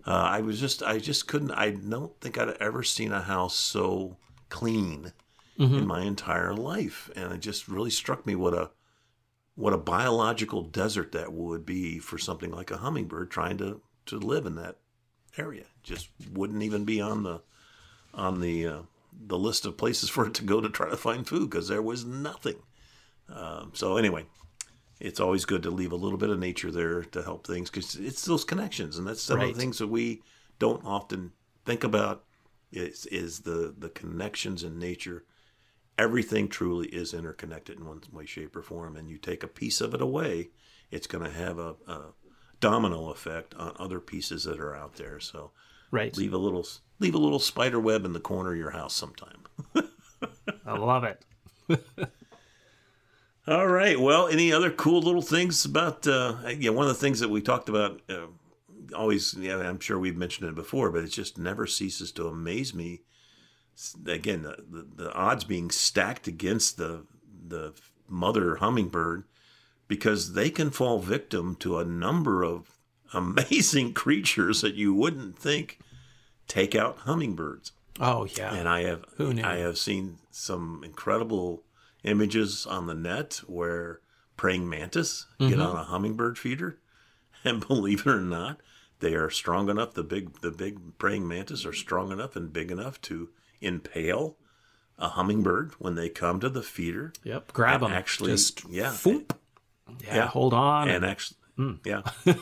Uh, 0.08 0.12
I 0.38 0.42
was 0.42 0.60
just, 0.60 0.82
I 0.82 1.00
just 1.00 1.28
couldn't. 1.28 1.52
I 1.52 1.72
don't 1.72 2.18
think 2.22 2.38
I'd 2.38 2.50
ever 2.62 2.82
seen 2.82 3.12
a 3.12 3.22
house 3.22 3.56
so 3.56 4.16
clean 4.50 5.12
in 5.80 5.88
my 5.88 6.02
entire 6.04 6.54
life, 6.54 7.10
and 7.16 7.34
it 7.34 7.40
just 7.40 7.68
really 7.68 7.90
struck 7.90 8.26
me 8.26 8.36
what 8.36 8.54
a 8.54 8.70
what 9.56 9.74
a 9.74 9.78
biological 9.78 10.62
desert 10.62 11.12
that 11.14 11.34
would 11.34 11.66
be 11.66 11.98
for 12.00 12.18
something 12.20 12.52
like 12.52 12.70
a 12.72 12.78
hummingbird 12.78 13.32
trying 13.32 13.58
to 13.58 13.82
to 14.06 14.18
live 14.20 14.46
in 14.46 14.56
that 14.56 14.78
area. 15.38 15.66
Just 15.84 16.10
wouldn't 16.32 16.64
even 16.64 16.86
be 16.86 17.02
on 17.02 17.24
the 17.24 17.42
on 18.14 18.40
the 18.40 18.68
uh, 18.68 18.82
the 19.12 19.38
list 19.38 19.66
of 19.66 19.78
places 19.78 20.10
for 20.14 20.28
it 20.28 20.34
to 20.36 20.44
go 20.44 20.62
to 20.62 20.70
try 20.70 20.90
to 20.90 20.96
find 20.98 21.28
food 21.28 21.50
because 21.50 21.68
there 21.68 21.82
was 21.82 22.06
nothing. 22.06 22.62
Um, 23.30 23.72
so 23.74 23.98
anyway, 23.98 24.26
it's 25.00 25.20
always 25.20 25.46
good 25.46 25.64
to 25.64 25.70
leave 25.72 25.92
a 25.92 25.96
little 25.98 26.18
bit 26.18 26.30
of 26.30 26.40
nature 26.40 26.72
there 26.72 27.04
to 27.04 27.22
help 27.24 27.46
things 27.46 27.70
because 27.70 27.96
it's 27.96 28.26
those 28.26 28.44
connections, 28.44 28.98
and 28.98 29.08
that's 29.08 29.22
some 29.22 29.40
of 29.42 29.48
the 29.54 29.60
things 29.60 29.78
that 29.78 29.88
we 29.88 30.22
don't 30.60 30.86
often 30.86 31.32
think 31.66 31.84
about. 31.84 32.24
Is 32.72 33.06
is 33.06 33.40
the 33.40 33.74
the 33.78 33.90
connections 33.90 34.64
in 34.64 34.78
nature. 34.78 35.24
Everything 35.98 36.48
truly 36.48 36.88
is 36.88 37.14
interconnected 37.14 37.80
in 37.80 37.86
one 37.86 38.02
way, 38.12 38.26
shape, 38.26 38.56
or 38.56 38.62
form, 38.62 38.96
and 38.98 39.10
you 39.10 39.18
take 39.18 39.42
a 39.42 39.48
piece 39.48 39.82
of 39.82 39.94
it 39.94 40.02
away, 40.02 40.50
it's 40.92 41.08
going 41.08 41.24
to 41.24 41.32
have 41.32 41.58
a, 41.58 41.76
a 41.88 42.02
domino 42.60 43.10
effect 43.10 43.56
on 43.56 43.74
other 43.80 44.00
pieces 44.00 44.44
that 44.44 44.60
are 44.60 44.76
out 44.76 44.96
there. 44.96 45.20
So 45.20 45.52
Right. 45.90 46.16
leave 46.18 46.34
a 46.34 46.38
little 46.38 46.68
leave 47.00 47.16
a 47.16 47.20
little 47.20 47.40
spider 47.40 47.80
web 47.80 48.04
in 48.04 48.12
the 48.14 48.20
corner 48.20 48.52
of 48.52 48.58
your 48.58 48.72
house 48.72 48.94
sometime. 48.94 49.44
I 50.66 50.78
love 50.78 51.04
it. 51.06 51.24
All 53.48 53.68
right. 53.68 53.98
Well, 53.98 54.28
any 54.28 54.52
other 54.52 54.70
cool 54.70 55.02
little 55.02 55.22
things 55.22 55.64
about? 55.64 56.06
Uh, 56.06 56.36
yeah, 56.58 56.72
one 56.72 56.88
of 56.88 56.94
the 56.94 57.00
things 57.00 57.22
that 57.22 57.30
we 57.30 57.42
talked 57.42 57.70
about. 57.70 58.02
Uh, 58.10 58.28
always, 58.94 59.36
yeah, 59.36 59.58
I'm 59.58 59.80
sure 59.80 59.98
we've 59.98 60.18
mentioned 60.18 60.50
it 60.50 60.56
before, 60.56 60.92
but 60.92 61.04
it 61.04 61.10
just 61.10 61.38
never 61.38 61.66
ceases 61.66 62.12
to 62.14 62.28
amaze 62.28 62.74
me. 62.74 63.02
Again, 64.06 64.42
the, 64.42 64.58
the, 64.70 65.04
the 65.04 65.14
odds 65.14 65.44
being 65.44 65.70
stacked 65.70 66.28
against 66.28 66.78
the 66.78 67.06
the 67.48 67.74
mother 68.10 68.58
hummingbird 68.58 69.24
because 69.88 70.34
they 70.34 70.50
can 70.50 70.70
fall 70.70 71.00
victim 71.00 71.56
to 71.56 71.78
a 71.78 71.86
number 71.86 72.44
of 72.44 72.78
amazing 73.14 73.94
creatures 73.94 74.62
that 74.62 74.76
you 74.76 74.94
wouldn't 74.94 75.40
think 75.40 75.80
take 76.48 76.76
out 76.76 77.00
hummingbirds. 77.00 77.72
Oh 78.00 78.26
yeah. 78.26 78.54
And 78.54 78.68
I 78.68 78.84
have 78.84 79.06
Who 79.16 79.34
knew? 79.34 79.44
I 79.44 79.58
have 79.58 79.78
seen 79.78 80.18
some 80.32 80.82
incredible 80.84 81.64
images 82.04 82.66
on 82.66 82.88
the 82.88 82.94
net 82.94 83.42
where 83.48 84.00
praying 84.36 84.70
mantis 84.70 85.26
Mm-hmm. 85.40 85.50
get 85.50 85.60
on 85.60 85.76
a 85.76 85.84
hummingbird 85.84 86.38
feeder, 86.38 86.80
and 87.44 87.66
believe 87.68 88.02
it 88.02 88.08
or 88.08 88.22
not, 88.22 88.60
they 89.00 89.14
are 89.16 89.30
strong 89.30 89.70
enough. 89.70 89.94
The 89.94 90.04
big 90.04 90.42
the 90.42 90.52
big 90.52 90.98
praying 90.98 91.28
mantis 91.28 91.66
are 91.66 91.74
strong 91.74 92.12
enough 92.12 92.36
and 92.36 92.52
big 92.54 92.72
enough 92.72 93.00
to 93.02 93.30
impale 93.62 94.38
a 95.00 95.10
hummingbird 95.10 95.74
when 95.80 95.94
they 95.96 96.10
come 96.10 96.40
to 96.40 96.50
the 96.50 96.64
feeder. 96.64 97.14
Yep. 97.24 97.54
Grab 97.54 97.82
them. 97.82 97.92
actually- 97.92 98.32
Just 98.32 98.68
yeah. 98.70 98.90
foop. 98.90 99.32
Yeah, 100.04 100.16
Yeah. 100.16 100.28
Hold 100.28 100.54
on. 100.54 100.90
And 100.90 101.06
actually, 101.06 101.38
Mm. 101.58 101.80
yeah, 101.86 102.02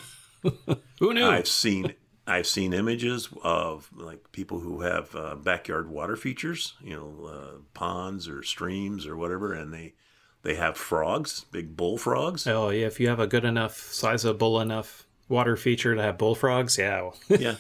Who 0.99 1.13
knew? 1.13 1.25
I've 1.25 1.47
seen 1.47 1.93
I've 2.27 2.47
seen 2.47 2.73
images 2.73 3.29
of 3.43 3.89
like 3.95 4.31
people 4.31 4.59
who 4.59 4.81
have 4.81 5.15
uh, 5.15 5.35
backyard 5.35 5.89
water 5.89 6.15
features, 6.15 6.73
you 6.81 6.95
know, 6.95 7.25
uh, 7.27 7.57
ponds 7.73 8.27
or 8.27 8.41
streams 8.41 9.05
or 9.05 9.15
whatever, 9.15 9.53
and 9.53 9.73
they 9.73 9.93
they 10.41 10.55
have 10.55 10.77
frogs, 10.77 11.45
big 11.51 11.75
bullfrogs. 11.75 12.47
oh 12.47 12.69
yeah. 12.69 12.87
If 12.87 12.99
you 12.99 13.09
have 13.09 13.19
a 13.19 13.27
good 13.27 13.45
enough 13.45 13.77
size 13.77 14.25
of 14.25 14.37
bull 14.37 14.59
enough 14.59 15.05
water 15.29 15.55
feature 15.55 15.95
to 15.95 16.01
have 16.01 16.17
bullfrogs, 16.17 16.77
yeah. 16.77 17.11
yeah, 17.29 17.55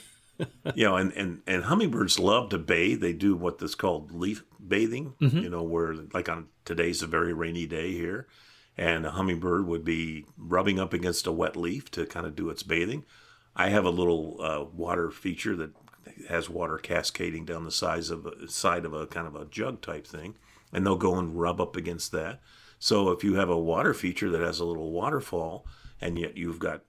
you 0.73 0.85
know, 0.85 0.95
and, 0.95 1.11
and 1.13 1.41
and 1.45 1.65
hummingbirds 1.65 2.17
love 2.17 2.49
to 2.49 2.57
bathe. 2.57 3.01
They 3.01 3.13
do 3.13 3.35
what 3.35 3.61
is 3.61 3.75
called 3.75 4.11
leaf 4.11 4.43
bathing. 4.65 5.13
You 5.19 5.49
know, 5.49 5.63
where 5.63 5.95
like 6.13 6.27
on 6.27 6.47
today's 6.63 7.03
a 7.03 7.07
very 7.07 7.33
rainy 7.33 7.67
day 7.67 7.91
here, 7.91 8.27
and 8.77 9.05
a 9.05 9.11
hummingbird 9.11 9.67
would 9.67 9.85
be 9.85 10.25
rubbing 10.37 10.79
up 10.79 10.93
against 10.93 11.27
a 11.27 11.31
wet 11.31 11.55
leaf 11.55 11.91
to 11.91 12.05
kind 12.07 12.25
of 12.25 12.35
do 12.35 12.49
its 12.49 12.63
bathing. 12.63 13.05
I 13.55 13.69
have 13.69 13.85
a 13.85 13.89
little 13.89 14.37
uh, 14.41 14.63
water 14.63 15.11
feature 15.11 15.55
that 15.55 15.71
has 16.29 16.49
water 16.49 16.77
cascading 16.77 17.45
down 17.45 17.63
the 17.63 17.71
sides 17.71 18.09
of 18.09 18.25
a 18.25 18.47
side 18.47 18.85
of 18.85 18.93
a 18.93 19.07
kind 19.07 19.27
of 19.27 19.35
a 19.35 19.45
jug 19.45 19.81
type 19.81 20.05
thing, 20.05 20.35
and 20.73 20.85
they'll 20.85 20.95
go 20.95 21.15
and 21.17 21.39
rub 21.39 21.61
up 21.61 21.75
against 21.75 22.11
that. 22.11 22.41
So 22.79 23.09
if 23.11 23.23
you 23.23 23.35
have 23.35 23.49
a 23.49 23.57
water 23.57 23.93
feature 23.93 24.29
that 24.29 24.41
has 24.41 24.59
a 24.59 24.65
little 24.65 24.91
waterfall, 24.91 25.65
and 26.01 26.19
yet 26.19 26.37
you've 26.37 26.59
got 26.59 26.83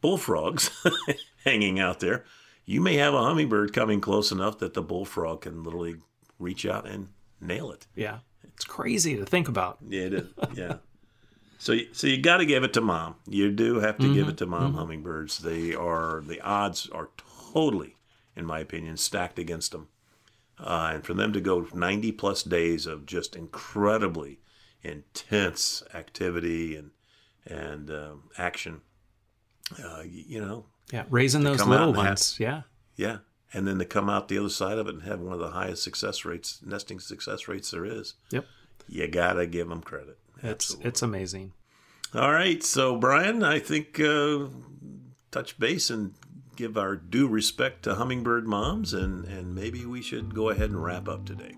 bullfrogs 0.00 0.70
hanging 1.44 1.78
out 1.78 2.00
there, 2.00 2.24
you 2.64 2.80
may 2.80 2.96
have 2.96 3.14
a 3.14 3.22
hummingbird 3.22 3.72
coming 3.72 4.00
close 4.00 4.30
enough 4.32 4.58
that 4.58 4.74
the 4.74 4.82
bullfrog 4.82 5.42
can 5.42 5.62
literally 5.62 5.96
reach 6.38 6.66
out 6.66 6.86
and 6.86 7.08
nail 7.40 7.70
it. 7.70 7.86
yeah. 7.94 8.18
It's 8.54 8.64
crazy 8.64 9.16
to 9.16 9.24
think 9.24 9.46
about. 9.46 9.78
Yeah, 9.88 10.02
it 10.02 10.14
is. 10.14 10.26
Yeah. 10.54 10.76
So, 11.58 11.76
so 11.92 12.06
you 12.06 12.18
got 12.22 12.36
to 12.38 12.46
give 12.46 12.62
it 12.62 12.72
to 12.74 12.80
mom. 12.80 13.16
You 13.26 13.50
do 13.50 13.80
have 13.80 13.98
to 13.98 14.14
give 14.14 14.28
it 14.28 14.36
to 14.38 14.46
mom 14.46 14.74
hummingbirds. 14.74 15.38
They 15.38 15.74
are 15.74 16.22
the 16.24 16.40
odds 16.40 16.88
are 16.90 17.10
totally, 17.52 17.96
in 18.36 18.46
my 18.46 18.60
opinion, 18.60 18.96
stacked 18.96 19.38
against 19.40 19.72
them. 19.72 19.88
Uh, 20.60 20.92
and 20.94 21.04
for 21.04 21.14
them 21.14 21.32
to 21.32 21.40
go 21.40 21.66
90 21.74 22.12
plus 22.12 22.42
days 22.44 22.86
of 22.86 23.06
just 23.06 23.34
incredibly 23.36 24.38
intense 24.82 25.82
activity 25.94 26.76
and 26.76 26.90
and 27.46 27.90
um, 27.90 28.24
action, 28.36 28.82
uh, 29.82 30.02
you 30.06 30.38
know, 30.40 30.66
Yeah. 30.92 31.04
Raising 31.08 31.44
those 31.44 31.64
little 31.64 31.88
and 31.88 31.96
have- 31.96 32.06
ones. 32.06 32.36
Yeah. 32.38 32.62
yeah, 32.96 33.18
and 33.54 33.66
then 33.66 33.78
to 33.78 33.86
come 33.86 34.10
out 34.10 34.28
the 34.28 34.36
other 34.38 34.50
side 34.50 34.76
of 34.78 34.86
it 34.86 34.94
and 34.94 35.02
have 35.04 35.20
one 35.20 35.32
of 35.32 35.38
the 35.38 35.50
highest 35.52 35.82
success 35.82 36.26
rates, 36.26 36.60
nesting 36.64 37.00
success 37.00 37.48
rates 37.48 37.70
there 37.70 37.86
is. 37.86 38.14
Yep. 38.30 38.44
You 38.86 39.08
gotta 39.08 39.46
give 39.46 39.68
them 39.70 39.80
credit. 39.80 40.18
It's 40.42 40.76
it's 40.82 41.02
amazing. 41.02 41.52
All 42.14 42.32
right, 42.32 42.62
so 42.62 42.96
Brian, 42.96 43.42
I 43.42 43.58
think 43.58 44.00
uh, 44.00 44.46
touch 45.30 45.58
base 45.58 45.90
and 45.90 46.14
give 46.56 46.78
our 46.78 46.96
due 46.96 47.28
respect 47.28 47.82
to 47.84 47.96
hummingbird 47.96 48.46
moms, 48.46 48.94
and 48.94 49.24
and 49.24 49.54
maybe 49.54 49.84
we 49.84 50.00
should 50.00 50.34
go 50.34 50.48
ahead 50.48 50.70
and 50.70 50.82
wrap 50.82 51.08
up 51.08 51.24
today. 51.26 51.54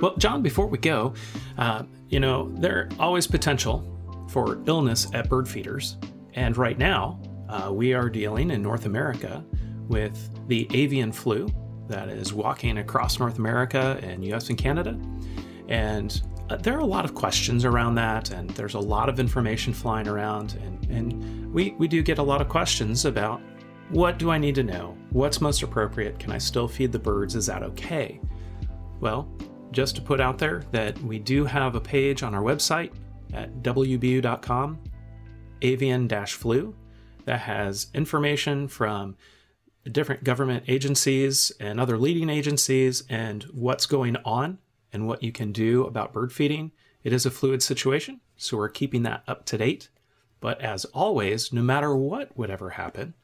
Well, 0.00 0.16
John, 0.16 0.42
before 0.42 0.66
we 0.66 0.78
go, 0.78 1.14
uh, 1.58 1.82
you 2.08 2.20
know, 2.20 2.52
there 2.56 2.88
always 2.98 3.26
potential 3.26 3.84
for 4.28 4.60
illness 4.66 5.08
at 5.12 5.28
bird 5.28 5.48
feeders. 5.48 5.96
And 6.34 6.56
right 6.56 6.78
now, 6.78 7.20
uh, 7.48 7.72
we 7.72 7.94
are 7.94 8.08
dealing 8.08 8.50
in 8.50 8.62
North 8.62 8.86
America 8.86 9.44
with 9.88 10.30
the 10.46 10.68
avian 10.72 11.10
flu 11.10 11.48
that 11.88 12.08
is 12.08 12.32
walking 12.32 12.78
across 12.78 13.18
North 13.18 13.38
America 13.38 13.98
and 14.02 14.24
US 14.26 14.48
and 14.48 14.58
Canada. 14.58 14.98
And 15.68 16.20
uh, 16.50 16.56
there 16.56 16.74
are 16.76 16.80
a 16.80 16.86
lot 16.86 17.04
of 17.04 17.14
questions 17.14 17.64
around 17.64 17.94
that, 17.96 18.30
and 18.30 18.48
there's 18.50 18.74
a 18.74 18.80
lot 18.80 19.08
of 19.08 19.20
information 19.20 19.72
flying 19.72 20.08
around. 20.08 20.58
And, 20.64 20.90
and 20.90 21.52
we, 21.52 21.72
we 21.72 21.88
do 21.88 22.02
get 22.02 22.18
a 22.18 22.22
lot 22.22 22.40
of 22.40 22.48
questions 22.48 23.04
about 23.04 23.40
what 23.90 24.18
do 24.18 24.30
I 24.30 24.38
need 24.38 24.54
to 24.56 24.62
know? 24.62 24.96
What's 25.10 25.40
most 25.40 25.62
appropriate? 25.62 26.18
Can 26.18 26.32
I 26.32 26.38
still 26.38 26.68
feed 26.68 26.92
the 26.92 26.98
birds? 26.98 27.34
Is 27.34 27.46
that 27.46 27.62
okay? 27.62 28.20
Well, 29.00 29.30
just 29.72 29.96
to 29.96 30.02
put 30.02 30.20
out 30.20 30.38
there 30.38 30.62
that 30.72 30.98
we 31.02 31.18
do 31.18 31.44
have 31.44 31.74
a 31.74 31.80
page 31.80 32.22
on 32.22 32.34
our 32.34 32.42
website 32.42 32.92
at 33.32 33.52
wbu.com, 33.62 34.78
avian 35.62 36.08
flu, 36.26 36.74
that 37.24 37.40
has 37.40 37.88
information 37.94 38.68
from 38.68 39.16
different 39.84 40.24
government 40.24 40.64
agencies 40.68 41.52
and 41.60 41.80
other 41.80 41.98
leading 41.98 42.28
agencies 42.28 43.04
and 43.08 43.44
what's 43.52 43.86
going 43.86 44.16
on 44.24 44.58
and 44.92 45.06
what 45.06 45.22
you 45.22 45.32
can 45.32 45.52
do 45.52 45.84
about 45.84 46.12
bird 46.12 46.32
feeding. 46.32 46.72
It 47.04 47.12
is 47.12 47.24
a 47.24 47.30
fluid 47.30 47.62
situation, 47.62 48.20
so 48.36 48.56
we're 48.56 48.68
keeping 48.68 49.02
that 49.04 49.22
up 49.26 49.44
to 49.46 49.58
date. 49.58 49.88
But 50.40 50.60
as 50.60 50.84
always, 50.86 51.52
no 51.52 51.62
matter 51.62 51.94
what 51.94 52.36
would 52.36 52.50
ever 52.50 52.70
happen, 52.70 53.14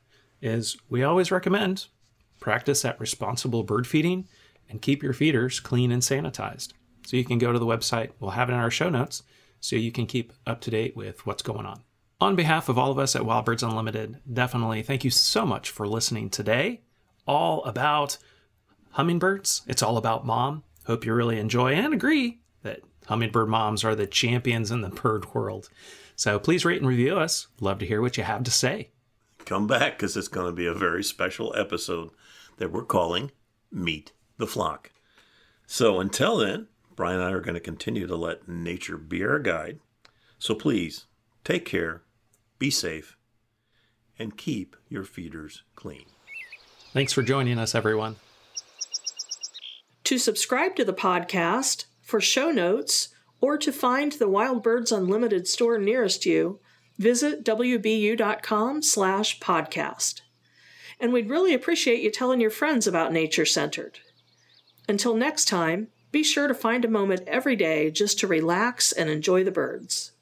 is 0.41 0.77
we 0.89 1.03
always 1.03 1.31
recommend 1.31 1.87
practice 2.41 2.83
that 2.83 3.01
responsible 3.01 3.63
bird 3.63 3.87
feeding 3.87 4.29
and 4.69 4.83
keep 4.83 5.03
your 5.03 5.13
feeders 5.13 5.61
clean 5.61 5.91
and 5.91 6.03
sanitized. 6.03 6.73
So 7.07 7.17
you 7.17 7.25
can 7.25 7.39
go 7.39 7.53
to 7.53 7.59
the 7.59 7.67
website, 7.67 8.11
we'll 8.19 8.33
have 8.33 8.49
it 8.49 8.53
in 8.53 8.59
our 8.59 8.71
show 8.71 8.91
notes, 8.91 9.23
so 9.61 9.77
you 9.77 9.93
can 9.93 10.07
keep 10.07 10.33
up 10.47 10.61
to 10.63 10.71
date 10.71 10.97
with 10.97 11.27
what's 11.27 11.43
going 11.43 11.67
on. 11.67 11.83
On 12.25 12.37
behalf 12.37 12.71
of 12.71 12.79
all 12.79 12.91
of 12.91 12.99
us 12.99 13.15
at 13.15 13.27
Wild 13.27 13.45
Birds 13.45 13.63
Unlimited, 13.63 14.17
definitely 14.33 14.83
thank 14.83 15.05
you 15.05 15.11
so 15.11 15.45
much 15.45 15.69
for 15.69 15.87
listening 15.87 16.31
today. 16.31 16.81
All 17.27 17.63
about 17.65 18.17
hummingbirds. 18.93 19.61
It's 19.67 19.83
all 19.83 19.99
about 19.99 20.25
mom. 20.25 20.63
Hope 20.87 21.05
you 21.05 21.13
really 21.13 21.39
enjoy 21.39 21.75
and 21.75 21.93
agree 21.93 22.41
that 22.63 22.81
hummingbird 23.09 23.51
moms 23.51 23.85
are 23.85 23.95
the 23.95 24.07
champions 24.07 24.71
in 24.71 24.81
the 24.81 24.89
bird 24.89 25.35
world. 25.35 25.69
So 26.17 26.39
please 26.39 26.65
rate 26.65 26.81
and 26.81 26.89
review 26.89 27.19
us. 27.19 27.49
Love 27.61 27.79
to 27.81 27.87
hear 27.87 28.01
what 28.01 28.17
you 28.17 28.23
have 28.23 28.43
to 28.45 28.51
say. 28.51 28.89
come 29.45 29.67
back 29.67 29.99
because 29.99 30.17
it's 30.17 30.27
going 30.27 30.47
to 30.47 30.57
be 30.57 30.65
a 30.65 30.73
very 30.73 31.05
special 31.05 31.55
episode 31.59 32.09
that 32.57 32.73
we're 32.73 32.87
calling 32.87 33.33
Meet 33.71 34.13
the 34.39 34.47
Flock. 34.47 34.91
So 35.67 36.01
until 36.01 36.39
then, 36.39 36.69
Brian 36.97 37.21
and 37.21 37.29
I 37.29 37.33
are 37.33 37.41
going 37.41 37.53
to 37.53 37.61
continue 37.61 38.07
to 38.07 38.17
let 38.17 38.49
nature 38.49 38.97
be 38.97 39.23
our 39.23 39.39
guide. 39.39 39.79
So 40.39 40.55
please 40.55 41.05
take 41.45 41.67
care, 41.67 42.01
be 42.59 42.71
safe, 42.71 43.17
and 44.19 44.37
keep 44.37 44.77
your 44.89 45.05
feeders 45.05 45.63
clean. 45.75 46.07
Thanks 46.93 47.13
for 47.13 47.23
joining 47.23 47.59
us, 47.59 47.75
everyone. 47.75 48.17
To 50.05 50.19
subscribe 50.19 50.77
to 50.77 50.85
the 50.85 50.93
podcast, 50.93 51.87
for 52.03 52.21
show 52.21 52.51
notes, 52.51 53.09
or 53.41 53.59
to 53.59 53.73
find 53.73 54.13
the 54.13 54.29
Wild 54.29 54.63
Birds 54.63 54.93
Unlimited 54.93 55.49
store 55.49 55.79
nearest 55.79 56.25
you, 56.25 56.61
visit 56.99 57.45
wbu.com 57.45 58.83
slash 58.83 59.41
podcast. 59.41 60.21
And 61.01 61.13
we'd 61.13 61.29
really 61.29 61.55
appreciate 61.55 62.01
you 62.01 62.11
telling 62.11 62.41
your 62.41 62.51
friends 62.51 62.87
about 62.87 63.13
Nature 63.13 63.45
Centered. 63.45 63.99
Until 64.89 65.17
next 65.17 65.47
time, 65.47 65.89
be 66.13 66.23
sure 66.23 66.47
to 66.47 66.55
find 66.55 66.85
a 66.85 66.89
moment 66.89 67.23
every 67.27 67.57
day 67.57 67.91
just 67.91 68.19
to 68.21 68.29
relax 68.29 68.93
and 68.93 69.11
enjoy 69.11 69.43
the 69.43 69.51
birds. 69.51 70.13